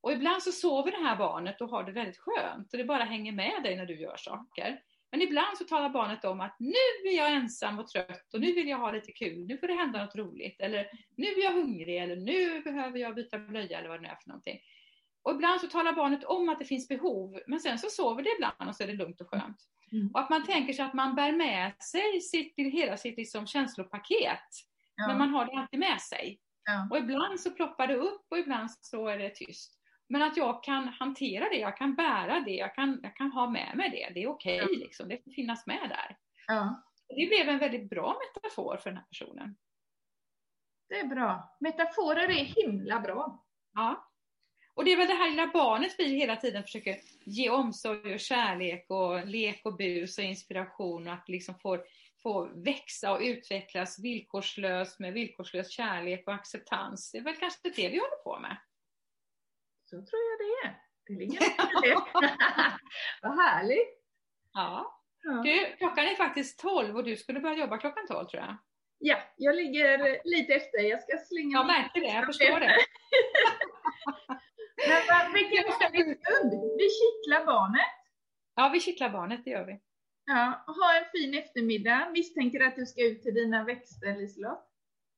Och 0.00 0.12
ibland 0.12 0.42
så 0.42 0.52
sover 0.52 0.90
det 0.90 1.08
här 1.08 1.16
barnet 1.16 1.60
och 1.60 1.70
har 1.70 1.84
det 1.84 1.92
väldigt 1.92 2.18
skönt 2.18 2.72
och 2.72 2.78
det 2.78 2.84
bara 2.84 3.04
hänger 3.04 3.32
med 3.32 3.62
dig 3.62 3.76
när 3.76 3.86
du 3.86 4.00
gör 4.00 4.16
saker. 4.16 4.80
Men 5.10 5.22
ibland 5.22 5.58
så 5.58 5.64
talar 5.64 5.88
barnet 5.88 6.24
om 6.24 6.40
att 6.40 6.56
nu 6.58 7.08
är 7.10 7.16
jag 7.16 7.32
ensam 7.32 7.78
och 7.78 7.88
trött 7.88 8.34
och 8.34 8.40
nu 8.40 8.52
vill 8.52 8.68
jag 8.68 8.78
ha 8.78 8.92
lite 8.92 9.12
kul, 9.12 9.46
nu 9.46 9.58
får 9.58 9.66
det 9.66 9.74
hända 9.74 10.04
något 10.04 10.16
roligt. 10.16 10.60
Eller 10.60 10.90
nu 11.16 11.26
är 11.26 11.44
jag 11.44 11.52
hungrig 11.52 11.96
eller 11.96 12.16
nu 12.16 12.60
behöver 12.60 12.98
jag 12.98 13.14
byta 13.14 13.38
blöja 13.38 13.78
eller 13.78 13.88
vad 13.88 13.98
det 13.98 14.02
nu 14.02 14.08
är 14.08 14.18
för 14.22 14.28
någonting. 14.28 14.60
Och 15.28 15.34
ibland 15.34 15.60
så 15.60 15.66
talar 15.66 15.92
barnet 15.92 16.24
om 16.24 16.48
att 16.48 16.58
det 16.58 16.64
finns 16.64 16.88
behov, 16.88 17.40
men 17.46 17.60
sen 17.60 17.78
så 17.78 17.88
sover 17.90 18.22
det 18.22 18.30
ibland 18.36 18.68
och 18.68 18.76
så 18.76 18.82
är 18.82 18.86
det 18.86 18.92
lugnt 18.92 19.20
och 19.20 19.30
skönt. 19.30 19.62
Mm. 19.92 20.10
Och 20.14 20.20
att 20.20 20.30
man 20.30 20.44
tänker 20.44 20.72
sig 20.72 20.84
att 20.84 20.94
man 20.94 21.14
bär 21.14 21.32
med 21.32 21.72
sig 21.82 22.20
sitt, 22.20 22.54
hela 22.56 22.96
sitt 22.96 23.16
liksom 23.16 23.46
känslopaket, 23.46 24.48
ja. 24.96 25.06
men 25.06 25.18
man 25.18 25.28
har 25.28 25.46
det 25.46 25.60
alltid 25.60 25.80
med 25.80 26.00
sig. 26.00 26.40
Ja. 26.64 26.88
Och 26.90 26.98
ibland 26.98 27.40
så 27.40 27.50
ploppar 27.50 27.86
det 27.86 27.96
upp 27.96 28.26
och 28.30 28.38
ibland 28.38 28.70
så 28.70 29.08
är 29.08 29.18
det 29.18 29.30
tyst. 29.30 29.78
Men 30.08 30.22
att 30.22 30.36
jag 30.36 30.62
kan 30.62 30.88
hantera 30.88 31.48
det, 31.48 31.58
jag 31.58 31.76
kan 31.76 31.94
bära 31.94 32.40
det, 32.40 32.56
jag 32.56 32.74
kan, 32.74 33.00
jag 33.02 33.16
kan 33.16 33.32
ha 33.32 33.50
med 33.50 33.76
mig 33.76 33.90
det. 33.90 34.14
Det 34.14 34.22
är 34.22 34.28
okej, 34.28 34.62
okay, 34.62 34.74
ja. 34.74 34.78
liksom. 34.78 35.08
det 35.08 35.24
får 35.24 35.30
finnas 35.30 35.66
med 35.66 35.88
där. 35.88 36.16
Det 37.08 37.28
blev 37.28 37.48
en 37.48 37.58
väldigt 37.58 37.90
bra 37.90 38.16
metafor 38.34 38.76
för 38.76 38.90
den 38.90 38.96
här 38.96 39.06
personen. 39.06 39.56
Det 40.88 40.98
är 41.00 41.06
bra. 41.06 41.56
Metaforer 41.60 42.28
är 42.28 42.44
himla 42.44 43.00
bra. 43.00 43.44
Ja. 43.74 44.07
Och 44.78 44.84
det 44.84 44.92
är 44.92 44.96
väl 44.96 45.06
det 45.06 45.14
här 45.14 45.30
lilla 45.30 45.46
barnet 45.46 45.94
vi 45.98 46.04
hela 46.04 46.36
tiden 46.36 46.62
försöker 46.62 46.96
ge 47.24 47.50
omsorg 47.50 48.14
och 48.14 48.20
kärlek 48.20 48.86
och 48.88 49.26
lek 49.26 49.60
och 49.64 49.76
bus 49.76 50.18
och 50.18 50.24
inspiration 50.24 51.08
och 51.08 51.14
att 51.14 51.28
liksom 51.28 51.54
få, 51.58 51.84
få 52.22 52.50
växa 52.54 53.12
och 53.12 53.20
utvecklas 53.20 53.98
villkorslöst 53.98 54.98
med 54.98 55.12
villkorslös 55.12 55.70
kärlek 55.70 56.22
och 56.26 56.34
acceptans. 56.34 57.12
Det 57.12 57.18
är 57.18 57.22
väl 57.22 57.36
kanske 57.36 57.60
det 57.62 57.88
vi 57.88 57.98
håller 57.98 58.22
på 58.24 58.38
med. 58.38 58.56
Så 59.84 59.96
tror 59.96 60.22
jag 60.30 60.38
det 60.38 60.68
är. 60.68 60.80
Det 61.06 61.12
ligger 61.12 61.40
det. 61.40 61.94
Vad 63.22 63.36
härligt. 63.36 63.98
Ja. 64.52 65.00
ja. 65.22 65.42
Du, 65.44 65.76
klockan 65.78 66.04
är 66.04 66.14
faktiskt 66.14 66.58
12 66.58 66.96
och 66.96 67.04
du 67.04 67.16
skulle 67.16 67.40
börja 67.40 67.58
jobba 67.58 67.78
klockan 67.78 68.06
12 68.06 68.26
tror 68.26 68.42
jag. 68.42 68.56
Ja, 68.98 69.18
jag 69.36 69.56
ligger 69.56 70.20
lite 70.24 70.54
efter. 70.54 70.78
Jag 70.78 71.02
ska 71.02 71.18
slinga 71.28 71.58
Jag 71.58 71.66
märker 71.66 72.00
det, 72.00 72.06
jag 72.06 72.26
förstår 72.26 72.60
det. 72.60 72.76
Men 74.88 75.32
vilken 75.32 75.64
härlig 75.80 76.04
stund. 76.20 76.50
Vi 76.78 76.86
kittlar 77.00 77.46
barnet. 77.46 77.94
Ja, 78.54 78.70
vi 78.72 78.80
kittlar 78.80 79.10
barnet, 79.10 79.44
det 79.44 79.50
gör 79.50 79.66
vi. 79.66 79.80
Ja, 80.26 80.64
ha 80.66 80.98
en 80.98 81.04
fin 81.12 81.34
eftermiddag. 81.34 82.10
Misstänker 82.10 82.60
att 82.60 82.76
du 82.76 82.86
ska 82.86 83.04
ut 83.04 83.22
till 83.22 83.34
dina 83.34 83.64
växter, 83.64 84.16
Liselott? 84.16 84.64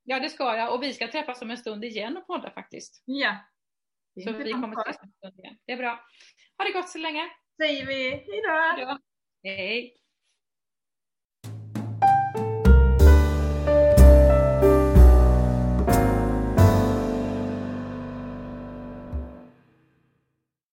Ja, 0.02 0.20
det 0.20 0.28
ska 0.28 0.56
jag. 0.56 0.74
Och 0.74 0.83
vi 0.83 0.92
ska 0.92 1.09
träffas 1.09 1.42
om 1.42 1.50
en 1.50 1.59
stund 1.59 1.85
igen 1.85 2.16
och 2.16 2.26
podda 2.26 2.50
faktiskt. 2.50 3.02
Ja, 3.06 3.37
så 4.24 4.33
vi 4.33 4.52
kommer 4.52 4.90
ses 4.90 5.38
igen. 5.38 5.56
Det 5.66 5.72
är 5.72 5.76
bra. 5.76 6.00
Ha 6.59 6.64
det 6.64 6.72
gott 6.72 6.88
så 6.88 6.98
länge. 6.98 7.30
Säger 7.62 7.87
vi 7.87 8.11
hej 8.11 8.42
då. 8.76 8.98
Hej. 9.42 9.96